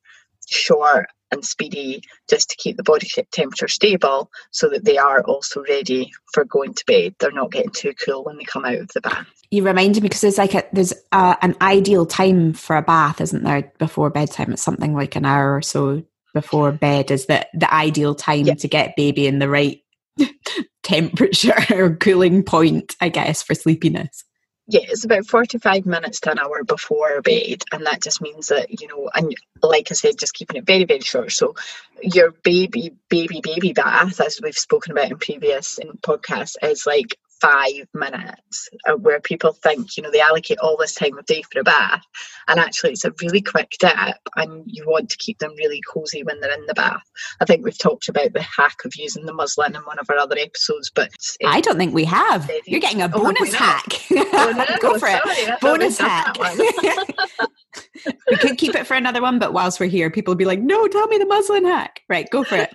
short 0.49 1.07
and 1.31 1.43
speedy 1.45 2.01
just 2.29 2.49
to 2.49 2.55
keep 2.57 2.77
the 2.77 2.83
body 2.83 3.07
temperature 3.31 3.67
stable 3.67 4.29
so 4.51 4.69
that 4.69 4.85
they 4.85 4.97
are 4.97 5.21
also 5.23 5.63
ready 5.69 6.11
for 6.33 6.45
going 6.45 6.73
to 6.73 6.85
bed. 6.85 7.15
They're 7.19 7.31
not 7.31 7.51
getting 7.51 7.71
too 7.71 7.93
cool 7.93 8.23
when 8.25 8.37
they 8.37 8.45
come 8.45 8.65
out 8.65 8.75
of 8.75 8.89
the 8.93 9.01
bath. 9.01 9.36
You 9.49 9.63
reminded 9.63 10.03
me 10.03 10.09
because 10.09 10.21
there's 10.21 10.37
like 10.37 10.53
a, 10.53 10.63
there's 10.73 10.93
a, 11.11 11.37
an 11.41 11.55
ideal 11.61 12.05
time 12.05 12.53
for 12.53 12.75
a 12.75 12.81
bath, 12.81 13.21
isn't 13.21 13.43
there? 13.43 13.71
Before 13.77 14.09
bedtime, 14.09 14.51
it's 14.51 14.61
something 14.61 14.93
like 14.93 15.15
an 15.15 15.25
hour 15.25 15.55
or 15.55 15.61
so 15.61 16.03
before 16.33 16.71
bed 16.71 17.09
is 17.09 17.27
that 17.27 17.47
the 17.53 17.73
ideal 17.73 18.13
time 18.13 18.45
yeah. 18.45 18.53
to 18.53 18.67
get 18.67 18.95
baby 18.95 19.25
in 19.25 19.39
the 19.39 19.49
right 19.49 19.81
temperature 20.83 21.55
or 21.73 21.95
cooling 21.95 22.43
point, 22.43 22.95
I 23.01 23.09
guess, 23.09 23.41
for 23.41 23.55
sleepiness 23.55 24.23
yeah, 24.69 24.81
it's 24.83 25.05
about 25.05 25.25
45 25.25 25.85
minutes 25.85 26.19
to 26.21 26.31
an 26.31 26.39
hour 26.39 26.63
before 26.65 27.21
bed. 27.21 27.63
And 27.71 27.85
that 27.85 28.01
just 28.01 28.21
means 28.21 28.47
that, 28.47 28.81
you 28.81 28.87
know, 28.89 29.09
and 29.13 29.33
like 29.63 29.87
I 29.89 29.93
said, 29.93 30.19
just 30.19 30.33
keeping 30.33 30.57
it 30.57 30.65
very, 30.65 30.83
very 30.83 30.99
short. 30.99 31.31
So 31.31 31.55
your 32.03 32.31
baby, 32.31 32.91
baby, 33.07 33.39
baby 33.41 33.71
bath, 33.71 34.19
as 34.19 34.41
we've 34.43 34.57
spoken 34.57 34.91
about 34.91 35.11
in 35.11 35.17
previous 35.17 35.79
podcasts, 36.01 36.55
is 36.61 36.85
like 36.85 37.17
five 37.41 37.87
minutes 37.93 38.69
uh, 38.87 38.93
where 38.93 39.19
people 39.19 39.53
think 39.53 39.97
you 39.97 40.03
know 40.03 40.11
they 40.11 40.21
allocate 40.21 40.57
all 40.59 40.77
this 40.77 40.93
time 40.93 41.17
of 41.17 41.25
day 41.25 41.41
for 41.51 41.59
a 41.59 41.63
bath 41.63 42.03
and 42.47 42.59
actually 42.59 42.91
it's 42.91 43.05
a 43.05 43.13
really 43.21 43.41
quick 43.41 43.71
dip 43.79 43.93
and 44.35 44.63
you 44.65 44.83
want 44.87 45.09
to 45.09 45.17
keep 45.17 45.39
them 45.39 45.53
really 45.57 45.81
cozy 45.91 46.23
when 46.23 46.39
they're 46.39 46.53
in 46.53 46.65
the 46.67 46.73
bath. 46.73 47.03
I 47.41 47.45
think 47.45 47.63
we've 47.63 47.77
talked 47.77 48.07
about 48.07 48.33
the 48.33 48.41
hack 48.41 48.77
of 48.85 48.95
using 48.95 49.25
the 49.25 49.33
muslin 49.33 49.75
in 49.75 49.81
one 49.81 49.99
of 49.99 50.09
our 50.09 50.17
other 50.17 50.37
episodes 50.37 50.91
but 50.93 51.11
i 51.45 51.61
don't 51.61 51.77
think 51.77 51.93
we 51.93 52.05
have. 52.05 52.49
You're 52.65 52.79
getting 52.79 53.01
a 53.01 53.05
oh, 53.13 53.23
bonus 53.23 53.53
oh, 53.53 53.57
hack. 53.57 53.85
Oh, 54.11 54.53
no, 54.55 54.77
go 54.81 54.93
for 54.93 55.07
sorry, 55.07 55.19
it 55.23 55.59
bonus 55.59 55.97
hack. 55.99 56.37
we 58.29 58.37
could 58.37 58.57
keep 58.57 58.75
it 58.75 58.87
for 58.87 58.95
another 58.95 59.21
one 59.21 59.39
but 59.39 59.53
whilst 59.53 59.79
we're 59.79 59.87
here 59.87 60.09
people 60.09 60.31
will 60.31 60.37
be 60.37 60.45
like 60.45 60.59
no 60.59 60.87
tell 60.87 61.07
me 61.07 61.17
the 61.17 61.25
muslin 61.25 61.65
hack. 61.65 62.01
Right 62.09 62.29
go 62.29 62.43
for 62.43 62.55
it 62.55 62.73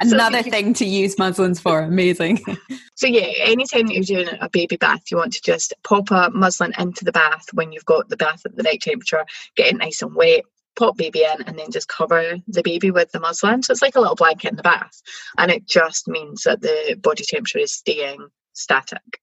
Another 0.00 0.42
so, 0.42 0.50
thing 0.50 0.74
to 0.74 0.84
use 0.84 1.18
muslins 1.18 1.60
for. 1.60 1.80
Amazing. 1.80 2.40
So 2.94 3.08
yeah, 3.08 3.32
anytime 3.38 3.86
that 3.86 3.94
you're 3.94 4.24
doing 4.24 4.38
a 4.40 4.48
baby 4.48 4.76
bath, 4.76 5.10
you 5.10 5.16
want 5.16 5.32
to 5.32 5.42
just 5.42 5.74
pop 5.82 6.12
a 6.12 6.30
muslin 6.30 6.72
into 6.78 7.04
the 7.04 7.10
bath 7.10 7.46
when 7.52 7.72
you've 7.72 7.84
got 7.84 8.08
the 8.08 8.16
bath 8.16 8.42
at 8.44 8.54
the 8.54 8.62
right 8.62 8.80
temperature, 8.80 9.24
get 9.56 9.68
it 9.68 9.76
nice 9.76 10.02
and 10.02 10.14
wet, 10.14 10.44
pop 10.76 10.96
baby 10.96 11.24
in 11.24 11.42
and 11.42 11.58
then 11.58 11.70
just 11.70 11.88
cover 11.88 12.36
the 12.46 12.62
baby 12.62 12.90
with 12.90 13.10
the 13.10 13.20
muslin. 13.20 13.62
So 13.62 13.72
it's 13.72 13.82
like 13.82 13.96
a 13.96 14.00
little 14.00 14.14
blanket 14.14 14.50
in 14.50 14.56
the 14.56 14.62
bath. 14.62 15.02
And 15.38 15.50
it 15.50 15.66
just 15.66 16.06
means 16.06 16.44
that 16.44 16.60
the 16.60 16.96
body 17.02 17.24
temperature 17.26 17.58
is 17.58 17.72
staying 17.72 18.28
static. 18.52 19.20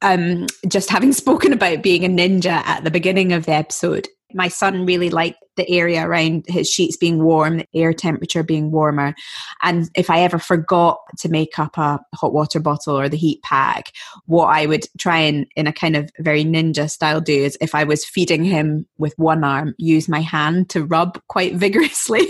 Um, 0.00 0.46
just 0.68 0.90
having 0.90 1.12
spoken 1.12 1.52
about 1.52 1.82
being 1.82 2.04
a 2.04 2.08
ninja 2.08 2.46
at 2.46 2.84
the 2.84 2.90
beginning 2.90 3.32
of 3.32 3.46
the 3.46 3.52
episode, 3.52 4.08
my 4.34 4.48
son 4.48 4.86
really 4.86 5.10
liked 5.10 5.38
the 5.56 5.68
area 5.68 6.06
around 6.06 6.44
his 6.46 6.70
sheets 6.70 6.96
being 6.96 7.22
warm, 7.22 7.58
the 7.58 7.66
air 7.74 7.92
temperature 7.92 8.42
being 8.42 8.70
warmer. 8.70 9.14
And 9.62 9.90
if 9.94 10.08
I 10.08 10.20
ever 10.20 10.38
forgot 10.38 11.00
to 11.18 11.28
make 11.28 11.58
up 11.58 11.76
a 11.76 11.98
hot 12.14 12.32
water 12.32 12.60
bottle 12.60 12.98
or 12.98 13.08
the 13.08 13.16
heat 13.16 13.42
pack, 13.42 13.92
what 14.26 14.46
I 14.46 14.66
would 14.66 14.84
try 14.98 15.18
and, 15.18 15.46
in 15.56 15.66
a 15.66 15.72
kind 15.72 15.96
of 15.96 16.08
very 16.20 16.44
ninja 16.44 16.88
style, 16.88 17.20
do 17.20 17.32
is 17.32 17.58
if 17.60 17.74
I 17.74 17.84
was 17.84 18.04
feeding 18.04 18.44
him 18.44 18.86
with 18.98 19.14
one 19.18 19.42
arm, 19.44 19.74
use 19.78 20.08
my 20.08 20.20
hand 20.20 20.70
to 20.70 20.84
rub 20.84 21.20
quite 21.26 21.54
vigorously 21.56 22.26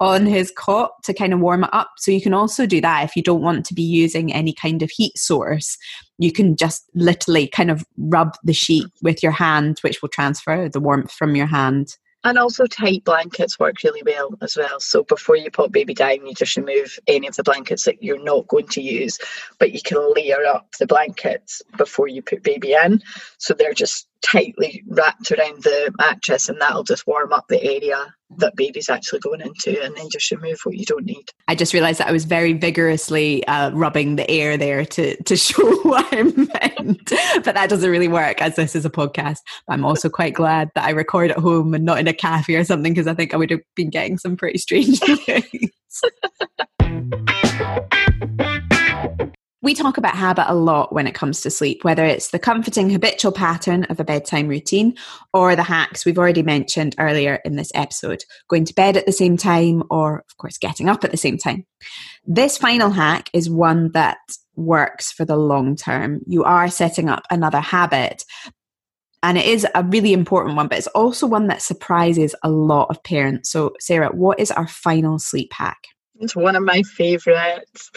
on 0.00 0.26
his 0.26 0.52
cot 0.56 0.90
to 1.04 1.14
kind 1.14 1.32
of 1.32 1.40
warm 1.40 1.64
it 1.64 1.70
up. 1.72 1.92
So 1.96 2.10
you 2.10 2.20
can 2.20 2.34
also 2.34 2.66
do 2.66 2.80
that 2.80 3.04
if 3.04 3.14
you 3.14 3.22
don't 3.22 3.42
want 3.42 3.64
to 3.66 3.74
be 3.74 3.82
using 3.82 4.32
any 4.32 4.52
kind 4.52 4.82
of 4.82 4.90
heat 4.90 5.16
source. 5.16 5.78
You 6.18 6.32
can 6.32 6.56
just 6.56 6.88
literally 6.94 7.48
kind 7.48 7.70
of 7.70 7.84
rub 7.98 8.36
the 8.44 8.52
sheet 8.52 8.86
with 9.02 9.22
your 9.22 9.32
hand, 9.32 9.78
which 9.80 10.00
will 10.00 10.08
transfer 10.08 10.68
the 10.68 10.80
warmth 10.80 11.12
from 11.12 11.34
your 11.34 11.46
hand 11.46 11.96
and 12.24 12.38
also 12.38 12.66
tight 12.66 13.04
blankets 13.04 13.58
work 13.58 13.82
really 13.84 14.02
well 14.04 14.30
as 14.40 14.56
well. 14.56 14.80
So 14.80 15.04
before 15.04 15.36
you 15.36 15.50
put 15.50 15.72
baby 15.72 15.92
down, 15.92 16.26
you 16.26 16.34
just 16.34 16.56
remove 16.56 16.98
any 17.06 17.28
of 17.28 17.36
the 17.36 17.42
blankets 17.42 17.84
that 17.84 18.02
you're 18.02 18.22
not 18.22 18.48
going 18.48 18.66
to 18.68 18.80
use, 18.80 19.18
but 19.58 19.72
you 19.72 19.80
can 19.82 20.14
layer 20.14 20.44
up 20.46 20.74
the 20.78 20.86
blankets 20.86 21.60
before 21.76 22.08
you 22.08 22.22
put 22.22 22.42
baby 22.42 22.72
in. 22.72 23.02
So 23.36 23.52
they're 23.52 23.74
just 23.74 24.08
tightly 24.24 24.82
wrapped 24.88 25.30
around 25.32 25.62
the 25.62 25.92
mattress 25.98 26.48
and 26.48 26.60
that'll 26.60 26.84
just 26.84 27.06
warm 27.06 27.32
up 27.32 27.46
the 27.48 27.62
area 27.62 28.14
that 28.38 28.56
baby's 28.56 28.88
actually 28.88 29.20
going 29.20 29.40
into 29.40 29.80
and 29.82 29.96
then 29.96 30.08
just 30.10 30.30
remove 30.30 30.58
what 30.64 30.76
you 30.76 30.84
don't 30.84 31.04
need. 31.04 31.24
I 31.46 31.54
just 31.54 31.72
realised 31.72 32.00
that 32.00 32.08
I 32.08 32.12
was 32.12 32.24
very 32.24 32.52
vigorously 32.52 33.46
uh, 33.46 33.70
rubbing 33.70 34.16
the 34.16 34.28
air 34.28 34.56
there 34.56 34.84
to, 34.84 35.22
to 35.22 35.36
show 35.44 35.62
what 35.82 36.06
I 36.10 36.22
meant. 36.22 37.12
but 37.44 37.54
that 37.54 37.68
doesn't 37.68 37.90
really 37.90 38.08
work 38.08 38.40
as 38.42 38.56
this 38.56 38.74
is 38.74 38.84
a 38.84 38.90
podcast. 38.90 39.38
I'm 39.68 39.84
also 39.84 40.08
quite 40.08 40.34
glad 40.34 40.70
that 40.74 40.84
I 40.84 40.90
record 40.90 41.30
at 41.30 41.38
home 41.38 41.74
and 41.74 41.84
not 41.84 41.98
in 41.98 42.08
a 42.08 42.14
cafe 42.14 42.56
or 42.56 42.64
something 42.64 42.92
because 42.92 43.06
I 43.06 43.14
think 43.14 43.34
I 43.34 43.36
would 43.36 43.50
have 43.50 43.60
been 43.76 43.90
getting 43.90 44.18
some 44.18 44.36
pretty 44.36 44.58
strange 44.58 44.98
things. 45.00 45.70
We 49.64 49.72
talk 49.72 49.96
about 49.96 50.14
habit 50.14 50.44
a 50.46 50.54
lot 50.54 50.92
when 50.92 51.06
it 51.06 51.14
comes 51.14 51.40
to 51.40 51.50
sleep, 51.50 51.84
whether 51.84 52.04
it's 52.04 52.28
the 52.28 52.38
comforting 52.38 52.90
habitual 52.90 53.32
pattern 53.32 53.84
of 53.84 53.98
a 53.98 54.04
bedtime 54.04 54.46
routine 54.46 54.94
or 55.32 55.56
the 55.56 55.62
hacks 55.62 56.04
we've 56.04 56.18
already 56.18 56.42
mentioned 56.42 56.94
earlier 56.98 57.40
in 57.46 57.56
this 57.56 57.72
episode, 57.74 58.24
going 58.46 58.66
to 58.66 58.74
bed 58.74 58.98
at 58.98 59.06
the 59.06 59.12
same 59.12 59.38
time 59.38 59.82
or, 59.88 60.18
of 60.18 60.36
course, 60.36 60.58
getting 60.58 60.90
up 60.90 61.02
at 61.02 61.12
the 61.12 61.16
same 61.16 61.38
time. 61.38 61.64
This 62.26 62.58
final 62.58 62.90
hack 62.90 63.30
is 63.32 63.48
one 63.48 63.90
that 63.92 64.18
works 64.54 65.10
for 65.10 65.24
the 65.24 65.36
long 65.36 65.76
term. 65.76 66.20
You 66.26 66.44
are 66.44 66.68
setting 66.68 67.08
up 67.08 67.22
another 67.30 67.60
habit, 67.60 68.22
and 69.22 69.38
it 69.38 69.46
is 69.46 69.66
a 69.74 69.82
really 69.82 70.12
important 70.12 70.56
one, 70.56 70.68
but 70.68 70.76
it's 70.76 70.88
also 70.88 71.26
one 71.26 71.46
that 71.46 71.62
surprises 71.62 72.34
a 72.42 72.50
lot 72.50 72.90
of 72.90 73.02
parents. 73.02 73.48
So, 73.48 73.72
Sarah, 73.80 74.10
what 74.10 74.38
is 74.38 74.50
our 74.50 74.68
final 74.68 75.18
sleep 75.18 75.54
hack? 75.54 75.86
It's 76.20 76.36
one 76.36 76.54
of 76.54 76.62
my 76.62 76.82
favorites 76.82 77.90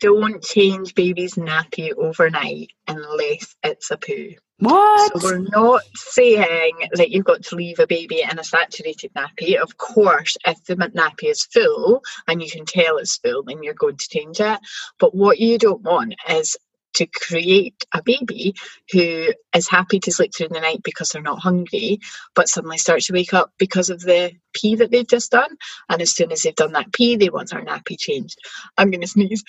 don't 0.00 0.42
change 0.42 0.94
baby's 0.94 1.34
nappy 1.34 1.92
overnight 1.96 2.72
unless 2.86 3.54
it's 3.62 3.90
a 3.90 3.96
poo. 3.96 4.34
What? 4.58 5.20
So 5.20 5.28
we're 5.28 5.38
not 5.38 5.82
saying 5.94 6.88
that 6.92 7.10
you've 7.10 7.26
got 7.26 7.42
to 7.44 7.56
leave 7.56 7.78
a 7.78 7.86
baby 7.86 8.22
in 8.22 8.38
a 8.38 8.44
saturated 8.44 9.12
nappy. 9.14 9.56
Of 9.56 9.76
course, 9.76 10.38
if 10.46 10.64
the 10.64 10.76
nappy 10.76 11.30
is 11.30 11.44
full 11.44 12.02
and 12.26 12.42
you 12.42 12.50
can 12.50 12.64
tell 12.64 12.96
it's 12.96 13.18
full, 13.18 13.42
then 13.42 13.62
you're 13.62 13.74
going 13.74 13.98
to 13.98 14.08
change 14.08 14.40
it. 14.40 14.58
But 14.98 15.14
what 15.14 15.38
you 15.38 15.58
don't 15.58 15.82
want 15.82 16.14
is 16.28 16.56
to 16.96 17.06
create 17.06 17.84
a 17.92 18.02
baby 18.02 18.54
who 18.92 19.28
is 19.54 19.68
happy 19.68 20.00
to 20.00 20.12
sleep 20.12 20.32
through 20.36 20.48
the 20.48 20.60
night 20.60 20.82
because 20.82 21.10
they're 21.10 21.22
not 21.22 21.38
hungry, 21.38 22.00
but 22.34 22.48
suddenly 22.48 22.78
starts 22.78 23.06
to 23.06 23.12
wake 23.12 23.32
up 23.34 23.52
because 23.58 23.90
of 23.90 24.00
the 24.00 24.32
pee 24.52 24.74
that 24.76 24.90
they've 24.90 25.06
just 25.06 25.30
done. 25.30 25.56
And 25.88 26.02
as 26.02 26.14
soon 26.14 26.32
as 26.32 26.42
they've 26.42 26.54
done 26.54 26.72
that 26.72 26.92
pee, 26.92 27.16
they 27.16 27.30
want 27.30 27.50
their 27.50 27.64
nappy 27.64 27.98
changed. 27.98 28.38
I'm 28.76 28.90
going 28.90 29.00
to 29.02 29.06
sneeze. 29.06 29.44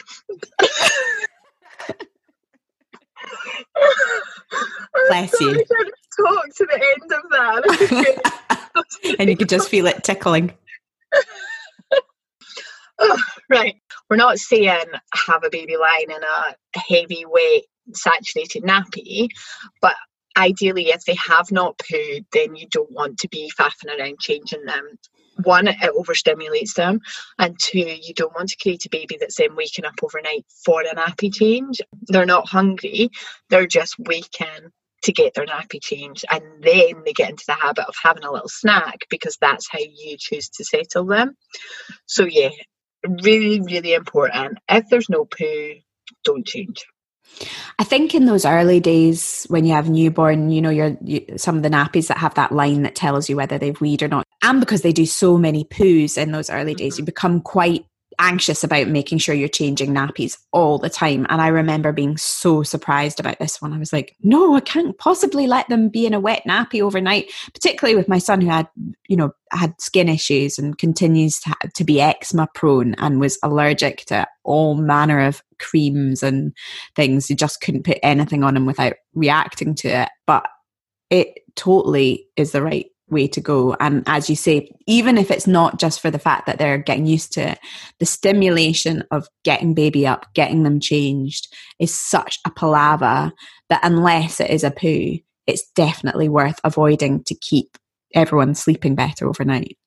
Bless 5.07 5.39
you. 5.41 5.63
Oh 5.71 5.83
talk 6.17 6.45
to 6.55 6.65
the 6.65 6.75
end 6.75 7.11
of 7.11 7.23
that. 7.31 9.15
and 9.19 9.29
you 9.29 9.37
could 9.37 9.49
just 9.49 9.69
feel 9.69 9.87
it 9.87 10.03
tickling. 10.03 10.53
oh, 12.99 13.23
right. 13.49 13.75
We're 14.09 14.17
not 14.17 14.39
saying 14.39 14.85
have 15.27 15.43
a 15.43 15.49
baby 15.49 15.77
lying 15.77 16.09
in 16.09 16.23
a 16.23 16.79
heavy, 16.79 17.25
wet, 17.25 17.63
saturated 17.93 18.63
nappy, 18.63 19.29
but 19.81 19.95
ideally, 20.37 20.89
if 20.89 21.03
they 21.05 21.15
have 21.15 21.51
not 21.51 21.77
pooed, 21.77 22.25
then 22.31 22.55
you 22.55 22.67
don't 22.69 22.91
want 22.91 23.17
to 23.19 23.27
be 23.29 23.51
faffing 23.57 23.97
around 23.97 24.19
changing 24.19 24.65
them. 24.65 24.97
One, 25.43 25.67
it 25.67 25.77
overstimulates 25.79 26.73
them, 26.73 26.99
and 27.37 27.55
two, 27.59 27.79
you 27.79 28.13
don't 28.15 28.33
want 28.33 28.49
to 28.49 28.57
create 28.59 28.85
a 28.85 28.89
baby 28.89 29.17
that's 29.19 29.35
then 29.35 29.55
waking 29.55 29.85
up 29.85 29.93
overnight 30.01 30.45
for 30.65 30.81
a 30.81 30.95
nappy 30.95 31.33
change. 31.33 31.79
They're 32.07 32.25
not 32.25 32.49
hungry, 32.49 33.09
they're 33.49 33.67
just 33.67 33.95
waking 33.99 34.71
to 35.03 35.11
get 35.11 35.33
their 35.35 35.45
nappy 35.45 35.81
change 35.81 36.25
and 36.31 36.43
then 36.61 37.03
they 37.05 37.13
get 37.13 37.29
into 37.29 37.45
the 37.47 37.53
habit 37.53 37.85
of 37.87 37.95
having 38.01 38.23
a 38.23 38.31
little 38.31 38.49
snack 38.49 39.05
because 39.09 39.37
that's 39.39 39.67
how 39.69 39.79
you 39.79 40.17
choose 40.17 40.49
to 40.49 40.65
settle 40.65 41.05
them. 41.05 41.35
So, 42.07 42.25
yeah, 42.25 42.49
really, 43.05 43.61
really 43.61 43.93
important. 43.93 44.57
If 44.69 44.89
there's 44.89 45.09
no 45.09 45.25
poo, 45.25 45.75
don't 46.23 46.45
change. 46.45 46.85
I 47.77 47.83
think 47.83 48.15
in 48.15 48.25
those 48.25 48.45
early 48.45 48.79
days 48.79 49.45
when 49.49 49.65
you 49.65 49.73
have 49.73 49.89
newborn, 49.89 50.49
you 50.49 50.61
know, 50.61 50.69
you're 50.69 50.97
you, 51.03 51.25
some 51.37 51.57
of 51.57 51.63
the 51.63 51.69
nappies 51.69 52.07
that 52.07 52.17
have 52.17 52.33
that 52.35 52.51
line 52.51 52.83
that 52.83 52.95
tells 52.95 53.29
you 53.29 53.35
whether 53.35 53.57
they've 53.57 53.79
weed 53.79 54.01
or 54.01 54.07
not, 54.07 54.25
and 54.41 54.59
because 54.59 54.81
they 54.81 54.93
do 54.93 55.05
so 55.05 55.37
many 55.37 55.63
poos 55.63 56.17
in 56.17 56.31
those 56.31 56.49
early 56.49 56.73
days, 56.73 56.93
mm-hmm. 56.93 57.01
you 57.01 57.05
become 57.05 57.41
quite 57.41 57.85
anxious 58.19 58.63
about 58.63 58.87
making 58.87 59.19
sure 59.19 59.35
you're 59.35 59.47
changing 59.47 59.93
nappies 59.93 60.37
all 60.51 60.77
the 60.77 60.89
time. 60.89 61.25
And 61.29 61.41
I 61.41 61.47
remember 61.47 61.91
being 61.91 62.17
so 62.17 62.63
surprised 62.63 63.19
about 63.19 63.39
this 63.39 63.61
one. 63.61 63.73
I 63.73 63.77
was 63.77 63.93
like, 63.93 64.15
no, 64.21 64.55
I 64.55 64.59
can't 64.59 64.97
possibly 64.97 65.47
let 65.47 65.67
them 65.69 65.89
be 65.89 66.05
in 66.05 66.13
a 66.13 66.19
wet 66.19 66.43
nappy 66.47 66.81
overnight, 66.81 67.31
particularly 67.53 67.95
with 67.95 68.07
my 68.07 68.17
son 68.17 68.41
who 68.41 68.49
had, 68.49 68.67
you 69.07 69.15
know, 69.15 69.31
had 69.51 69.79
skin 69.79 70.09
issues 70.09 70.57
and 70.57 70.77
continues 70.77 71.39
to, 71.41 71.55
to 71.75 71.83
be 71.83 72.01
eczema 72.01 72.47
prone 72.53 72.95
and 72.95 73.19
was 73.19 73.37
allergic 73.43 74.05
to 74.05 74.27
all 74.43 74.75
manner 74.75 75.19
of 75.19 75.43
creams 75.59 76.23
and 76.23 76.53
things. 76.95 77.29
You 77.29 77.35
just 77.35 77.61
couldn't 77.61 77.85
put 77.85 77.99
anything 78.03 78.43
on 78.43 78.57
him 78.57 78.65
without 78.65 78.93
reacting 79.13 79.75
to 79.75 79.89
it. 79.89 80.09
But 80.25 80.47
it 81.09 81.39
totally 81.55 82.27
is 82.35 82.51
the 82.51 82.61
right 82.61 82.87
way 83.09 83.27
to 83.27 83.41
go. 83.41 83.75
And 83.79 84.03
as 84.07 84.29
you 84.29 84.35
say, 84.35 84.71
even 84.85 85.17
if 85.17 85.31
it's 85.31 85.47
not 85.47 85.79
just 85.79 86.01
for 86.01 86.11
the 86.11 86.19
fact 86.19 86.45
that 86.45 86.57
they're 86.57 86.77
getting 86.77 87.05
used 87.05 87.33
to 87.33 87.51
it, 87.51 87.59
the 87.99 88.05
stimulation 88.05 89.03
of 89.11 89.27
getting 89.43 89.73
baby 89.73 90.05
up, 90.05 90.25
getting 90.33 90.63
them 90.63 90.79
changed 90.79 91.53
is 91.79 91.97
such 91.97 92.39
a 92.45 92.51
palaver 92.51 93.31
that 93.69 93.81
unless 93.83 94.39
it 94.39 94.49
is 94.49 94.63
a 94.63 94.71
poo, 94.71 95.17
it's 95.45 95.69
definitely 95.75 96.29
worth 96.29 96.59
avoiding 96.63 97.23
to 97.23 97.35
keep 97.35 97.77
everyone 98.13 98.55
sleeping 98.55 98.95
better 98.95 99.27
overnight 99.27 99.77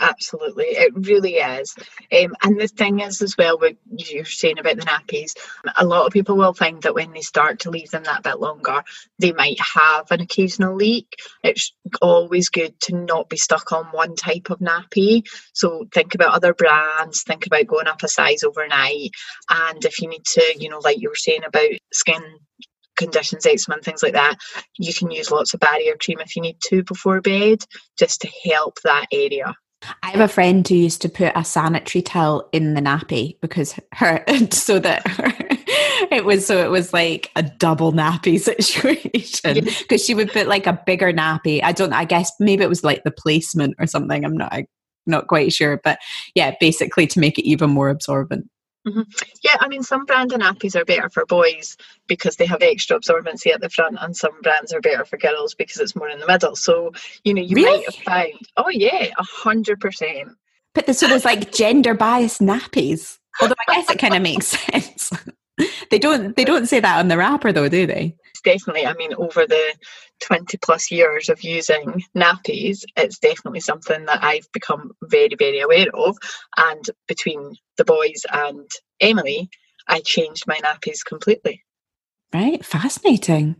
absolutely. 0.00 0.64
It 0.64 0.92
really 0.94 1.34
is. 1.34 1.74
Um, 2.12 2.34
and 2.42 2.60
the 2.60 2.68
thing 2.68 3.00
is 3.00 3.22
as 3.22 3.36
well 3.36 3.58
what 3.58 3.76
you're 3.86 4.24
saying 4.24 4.58
about 4.58 4.76
the 4.76 4.82
nappies 4.82 5.32
a 5.76 5.84
lot 5.84 6.06
of 6.06 6.12
people 6.12 6.36
will 6.36 6.54
find 6.54 6.82
that 6.82 6.94
when 6.94 7.12
they 7.12 7.20
start 7.20 7.60
to 7.60 7.70
leave 7.70 7.90
them 7.90 8.04
that 8.04 8.22
bit 8.22 8.40
longer 8.40 8.82
they 9.18 9.32
might 9.32 9.58
have 9.60 10.10
an 10.10 10.20
occasional 10.20 10.74
leak. 10.74 11.16
It's 11.42 11.72
always 12.00 12.48
good 12.48 12.78
to 12.80 12.96
not 12.96 13.28
be 13.28 13.36
stuck 13.36 13.72
on 13.72 13.86
one 13.86 14.16
type 14.16 14.50
of 14.50 14.58
nappy. 14.58 15.26
So 15.52 15.86
think 15.92 16.14
about 16.14 16.34
other 16.34 16.54
brands 16.54 17.22
think 17.22 17.46
about 17.46 17.66
going 17.66 17.86
up 17.86 18.02
a 18.02 18.08
size 18.08 18.42
overnight. 18.42 19.10
And 19.50 19.84
if 19.84 20.00
you 20.00 20.08
need 20.08 20.24
to 20.24 20.54
you 20.58 20.68
know 20.68 20.80
like 20.82 21.00
you 21.00 21.08
were 21.08 21.14
saying 21.14 21.44
about 21.44 21.68
skin 21.92 22.22
conditions, 23.00 23.46
eczema 23.46 23.76
and 23.76 23.84
things 23.84 24.02
like 24.02 24.12
that, 24.12 24.36
you 24.78 24.92
can 24.94 25.10
use 25.10 25.30
lots 25.30 25.54
of 25.54 25.60
barrier 25.60 25.96
cream 25.98 26.20
if 26.20 26.36
you 26.36 26.42
need 26.42 26.58
to 26.60 26.84
before 26.84 27.20
bed, 27.20 27.64
just 27.98 28.20
to 28.20 28.28
help 28.44 28.78
that 28.84 29.06
area. 29.10 29.54
I 30.02 30.10
have 30.10 30.20
a 30.20 30.28
friend 30.28 30.66
who 30.66 30.74
used 30.74 31.00
to 31.02 31.08
put 31.08 31.32
a 31.34 31.44
sanitary 31.44 32.02
towel 32.02 32.48
in 32.52 32.74
the 32.74 32.82
nappy 32.82 33.40
because 33.40 33.78
her 33.92 34.22
so 34.50 34.78
that 34.78 35.06
her, 35.08 35.32
it 36.14 36.24
was 36.24 36.46
so 36.46 36.62
it 36.64 36.70
was 36.70 36.92
like 36.92 37.30
a 37.36 37.42
double 37.42 37.92
nappy 37.92 38.38
situation 38.40 39.64
because 39.80 40.04
she 40.04 40.14
would 40.14 40.32
put 40.32 40.48
like 40.48 40.66
a 40.66 40.80
bigger 40.86 41.12
nappy. 41.12 41.62
I 41.62 41.72
don't 41.72 41.92
I 41.92 42.04
guess 42.04 42.32
maybe 42.40 42.62
it 42.62 42.68
was 42.68 42.84
like 42.84 43.04
the 43.04 43.10
placement 43.10 43.74
or 43.78 43.86
something. 43.86 44.24
I'm 44.24 44.36
not 44.36 44.52
I'm 44.52 44.66
not 45.06 45.28
quite 45.28 45.52
sure, 45.52 45.80
but 45.82 45.98
yeah, 46.34 46.54
basically 46.60 47.06
to 47.08 47.20
make 47.20 47.38
it 47.38 47.48
even 47.48 47.70
more 47.70 47.88
absorbent. 47.88 48.48
Mm-hmm. 48.90 49.02
Yeah, 49.42 49.56
I 49.60 49.68
mean, 49.68 49.82
some 49.82 50.04
brand 50.04 50.30
nappies 50.32 50.74
are 50.74 50.84
better 50.84 51.08
for 51.08 51.24
boys 51.26 51.76
because 52.06 52.36
they 52.36 52.46
have 52.46 52.62
extra 52.62 52.98
absorbency 52.98 53.52
at 53.52 53.60
the 53.60 53.70
front, 53.70 53.98
and 54.00 54.16
some 54.16 54.40
brands 54.42 54.72
are 54.72 54.80
better 54.80 55.04
for 55.04 55.16
girls 55.16 55.54
because 55.54 55.78
it's 55.78 55.94
more 55.94 56.08
in 56.08 56.18
the 56.18 56.26
middle. 56.26 56.56
So, 56.56 56.92
you 57.24 57.34
know, 57.34 57.42
you 57.42 57.56
really? 57.56 57.78
might 57.78 57.86
have 57.86 57.94
found, 57.94 58.48
oh, 58.56 58.70
yeah, 58.70 59.08
a 59.16 59.22
hundred 59.22 59.80
percent. 59.80 60.30
But 60.74 60.86
the, 60.86 60.94
so 60.94 61.08
there's 61.08 61.24
like 61.24 61.52
gender 61.52 61.94
biased 61.94 62.40
nappies. 62.40 63.18
Although 63.40 63.54
I 63.68 63.74
guess 63.74 63.90
it 63.90 63.98
kind 63.98 64.14
of 64.14 64.22
makes 64.22 64.46
sense. 64.72 65.10
they 65.90 65.98
don't 65.98 66.36
they 66.36 66.44
don't 66.44 66.66
say 66.66 66.80
that 66.80 66.98
on 66.98 67.08
the 67.08 67.16
wrapper 67.16 67.52
though, 67.52 67.68
do 67.68 67.86
they? 67.86 68.16
definitely, 68.42 68.86
I 68.86 68.94
mean, 68.94 69.14
over 69.14 69.46
the 69.46 69.74
20 70.20 70.58
plus 70.58 70.90
years 70.90 71.28
of 71.28 71.42
using 71.42 72.02
nappies, 72.16 72.84
it's 72.96 73.18
definitely 73.18 73.60
something 73.60 74.04
that 74.06 74.22
I've 74.22 74.50
become 74.52 74.92
very, 75.04 75.34
very 75.38 75.60
aware 75.60 75.94
of. 75.94 76.16
And 76.56 76.84
between 77.08 77.56
the 77.76 77.84
boys 77.84 78.24
and 78.32 78.68
Emily, 79.00 79.50
I 79.88 80.00
changed 80.00 80.44
my 80.46 80.56
nappies 80.56 81.04
completely. 81.04 81.62
Right, 82.32 82.64
fascinating. 82.64 83.56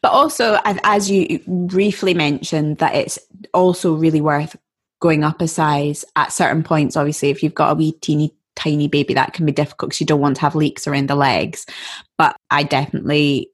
But 0.00 0.12
also, 0.12 0.58
as 0.64 1.10
you 1.10 1.40
briefly 1.46 2.14
mentioned, 2.14 2.78
that 2.78 2.94
it's 2.94 3.18
also 3.52 3.92
really 3.92 4.22
worth 4.22 4.56
going 5.00 5.24
up 5.24 5.42
a 5.42 5.48
size 5.48 6.06
at 6.16 6.32
certain 6.32 6.62
points. 6.62 6.96
Obviously, 6.96 7.28
if 7.28 7.42
you've 7.42 7.54
got 7.54 7.72
a 7.72 7.74
wee 7.74 7.92
teeny 7.92 8.34
tiny 8.56 8.88
baby, 8.88 9.12
that 9.12 9.34
can 9.34 9.44
be 9.44 9.52
difficult 9.52 9.90
because 9.90 10.00
you 10.00 10.06
don't 10.06 10.20
want 10.20 10.36
to 10.36 10.42
have 10.42 10.54
leaks 10.54 10.86
around 10.86 11.08
the 11.08 11.14
legs. 11.14 11.66
But 12.16 12.36
I 12.50 12.62
definitely 12.62 13.50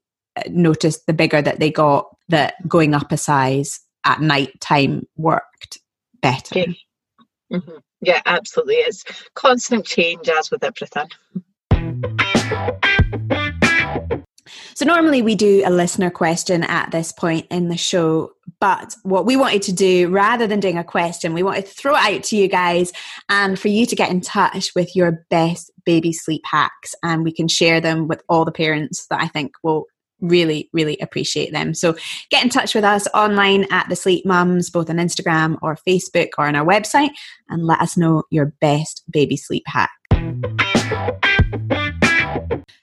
noticed 0.49 1.05
the 1.07 1.13
bigger 1.13 1.41
that 1.41 1.59
they 1.59 1.71
got 1.71 2.07
that 2.29 2.55
going 2.67 2.93
up 2.93 3.11
a 3.11 3.17
size 3.17 3.79
at 4.05 4.21
night 4.21 4.59
time 4.59 5.07
worked 5.17 5.79
better. 6.21 6.59
Yeah. 6.59 6.65
Mm-hmm. 7.51 7.77
yeah, 8.01 8.21
absolutely. 8.25 8.75
It's 8.75 9.03
constant 9.35 9.85
change 9.85 10.29
as 10.29 10.49
with 10.49 10.63
everything. 10.63 11.09
So, 14.73 14.85
normally 14.85 15.21
we 15.21 15.35
do 15.35 15.61
a 15.65 15.69
listener 15.69 16.09
question 16.09 16.63
at 16.63 16.91
this 16.91 17.11
point 17.11 17.45
in 17.51 17.69
the 17.69 17.77
show, 17.77 18.31
but 18.59 18.95
what 19.03 19.25
we 19.25 19.35
wanted 19.35 19.61
to 19.63 19.73
do 19.73 20.09
rather 20.09 20.47
than 20.47 20.59
doing 20.59 20.77
a 20.77 20.83
question, 20.83 21.33
we 21.33 21.43
wanted 21.43 21.65
to 21.65 21.73
throw 21.73 21.95
it 21.95 22.15
out 22.15 22.23
to 22.23 22.37
you 22.37 22.47
guys 22.47 22.91
and 23.29 23.59
for 23.59 23.67
you 23.67 23.85
to 23.85 23.95
get 23.95 24.09
in 24.09 24.21
touch 24.21 24.71
with 24.75 24.95
your 24.95 25.25
best 25.29 25.71
baby 25.85 26.13
sleep 26.13 26.41
hacks, 26.45 26.95
and 27.03 27.23
we 27.23 27.33
can 27.33 27.47
share 27.47 27.81
them 27.81 28.07
with 28.07 28.23
all 28.29 28.45
the 28.45 28.51
parents 28.51 29.05
that 29.09 29.21
I 29.21 29.27
think 29.27 29.51
will 29.61 29.85
really, 30.21 30.69
really 30.73 30.97
appreciate 31.01 31.51
them. 31.51 31.73
So 31.73 31.95
get 32.29 32.43
in 32.43 32.49
touch 32.49 32.73
with 32.75 32.83
us 32.83 33.07
online 33.13 33.65
at 33.71 33.89
the 33.89 33.95
Sleep 33.95 34.25
Mums, 34.25 34.69
both 34.69 34.89
on 34.89 34.97
Instagram 34.97 35.57
or 35.61 35.77
Facebook 35.87 36.29
or 36.37 36.45
on 36.45 36.55
our 36.55 36.65
website, 36.65 37.11
and 37.49 37.65
let 37.65 37.81
us 37.81 37.97
know 37.97 38.23
your 38.31 38.53
best 38.61 39.03
baby 39.11 39.35
sleep 39.37 39.63
hack. 39.65 39.91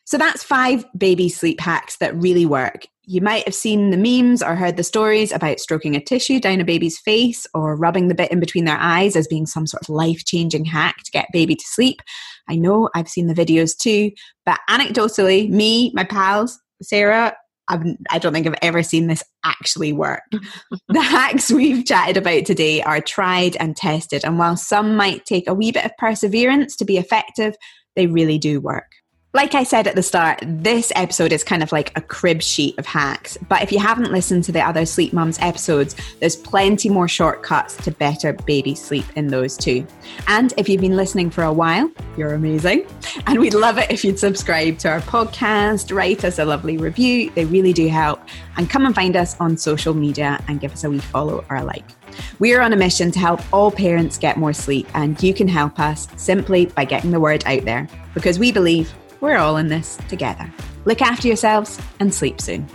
So 0.09 0.16
that's 0.16 0.42
five 0.42 0.87
baby 0.96 1.29
sleep 1.29 1.61
hacks 1.61 1.98
that 1.98 2.16
really 2.16 2.46
work. 2.46 2.87
You 3.03 3.20
might 3.20 3.44
have 3.44 3.55
seen 3.55 3.90
the 3.90 3.96
memes 3.98 4.42
or 4.42 4.55
heard 4.55 4.79
the 4.79 4.83
stories 4.83 5.33
about 5.33 5.61
stroking 5.61 5.96
a 5.96 6.01
tissue 6.01 6.40
down 6.40 6.61
a 6.61 6.64
baby's 6.64 6.98
face 6.98 7.46
or 7.53 7.77
rubbing 7.77 8.09
the 8.09 8.14
bit 8.14 8.33
in 8.33 8.40
between 8.40 8.64
their 8.64 8.79
eyes 8.79 9.16
as 9.16 9.27
being 9.27 9.44
some 9.44 9.66
sort 9.66 9.83
of 9.83 9.90
life 9.90 10.24
changing 10.24 10.64
hack 10.64 11.03
to 11.05 11.11
get 11.11 11.27
baby 11.31 11.55
to 11.55 11.64
sleep. 11.66 12.01
I 12.48 12.57
know 12.57 12.88
I've 12.94 13.09
seen 13.09 13.27
the 13.27 13.35
videos 13.35 13.77
too, 13.77 14.11
but 14.46 14.61
anecdotally, 14.70 15.51
me, 15.51 15.92
my 15.94 16.05
pals, 16.05 16.59
Sarah, 16.82 17.36
I've, 17.68 17.82
I 18.10 18.18
don't 18.18 18.32
think 18.32 18.46
I've 18.46 18.54
ever 18.62 18.82
seen 18.82 19.06
this 19.06 19.22
actually 19.44 19.92
work. 19.92 20.22
the 20.88 21.02
hacks 21.02 21.50
we've 21.50 21.84
chatted 21.84 22.16
about 22.16 22.46
today 22.46 22.82
are 22.82 23.00
tried 23.00 23.56
and 23.56 23.76
tested, 23.76 24.24
and 24.24 24.38
while 24.38 24.56
some 24.56 24.96
might 24.96 25.24
take 25.26 25.48
a 25.48 25.54
wee 25.54 25.72
bit 25.72 25.84
of 25.84 25.96
perseverance 25.98 26.76
to 26.76 26.84
be 26.84 26.96
effective, 26.96 27.54
they 27.94 28.06
really 28.06 28.38
do 28.38 28.60
work. 28.60 28.90
Like 29.34 29.54
I 29.54 29.62
said 29.62 29.86
at 29.86 29.94
the 29.94 30.02
start, 30.02 30.42
this 30.42 30.90
episode 30.96 31.34
is 31.34 31.44
kind 31.44 31.62
of 31.62 31.70
like 31.70 31.94
a 31.98 32.00
crib 32.00 32.40
sheet 32.40 32.78
of 32.78 32.86
hacks. 32.86 33.36
But 33.46 33.62
if 33.62 33.70
you 33.70 33.78
haven't 33.78 34.10
listened 34.10 34.44
to 34.44 34.52
the 34.52 34.62
other 34.62 34.86
Sleep 34.86 35.12
Mums 35.12 35.38
episodes, 35.42 35.94
there's 36.18 36.34
plenty 36.34 36.88
more 36.88 37.08
shortcuts 37.08 37.76
to 37.84 37.90
better 37.90 38.32
baby 38.32 38.74
sleep 38.74 39.04
in 39.16 39.26
those 39.26 39.58
too. 39.58 39.86
And 40.28 40.54
if 40.56 40.66
you've 40.66 40.80
been 40.80 40.96
listening 40.96 41.28
for 41.28 41.44
a 41.44 41.52
while, 41.52 41.90
you're 42.16 42.32
amazing. 42.32 42.86
And 43.26 43.38
we'd 43.38 43.52
love 43.52 43.76
it 43.76 43.90
if 43.90 44.02
you'd 44.02 44.18
subscribe 44.18 44.78
to 44.78 44.88
our 44.88 45.00
podcast, 45.00 45.94
write 45.94 46.24
us 46.24 46.38
a 46.38 46.46
lovely 46.46 46.78
review. 46.78 47.28
They 47.34 47.44
really 47.44 47.74
do 47.74 47.86
help. 47.86 48.22
And 48.56 48.70
come 48.70 48.86
and 48.86 48.94
find 48.94 49.14
us 49.14 49.38
on 49.38 49.58
social 49.58 49.92
media 49.92 50.42
and 50.48 50.58
give 50.58 50.72
us 50.72 50.84
a 50.84 50.90
wee 50.90 51.00
follow 51.00 51.44
or 51.50 51.56
a 51.56 51.64
like. 51.64 51.84
We 52.38 52.54
are 52.54 52.62
on 52.62 52.72
a 52.72 52.76
mission 52.76 53.10
to 53.10 53.18
help 53.18 53.42
all 53.52 53.70
parents 53.70 54.16
get 54.16 54.38
more 54.38 54.54
sleep, 54.54 54.88
and 54.94 55.22
you 55.22 55.34
can 55.34 55.48
help 55.48 55.78
us 55.78 56.08
simply 56.16 56.64
by 56.64 56.86
getting 56.86 57.10
the 57.10 57.20
word 57.20 57.44
out 57.44 57.66
there 57.66 57.86
because 58.14 58.38
we 58.38 58.50
believe 58.50 58.90
we're 59.20 59.37
all 59.37 59.57
in 59.57 59.68
this 59.68 59.98
together. 60.09 60.52
Look 60.85 61.02
after 61.02 61.28
yourselves 61.28 61.81
and 62.00 62.14
sleep 62.14 62.40
soon. 62.40 62.66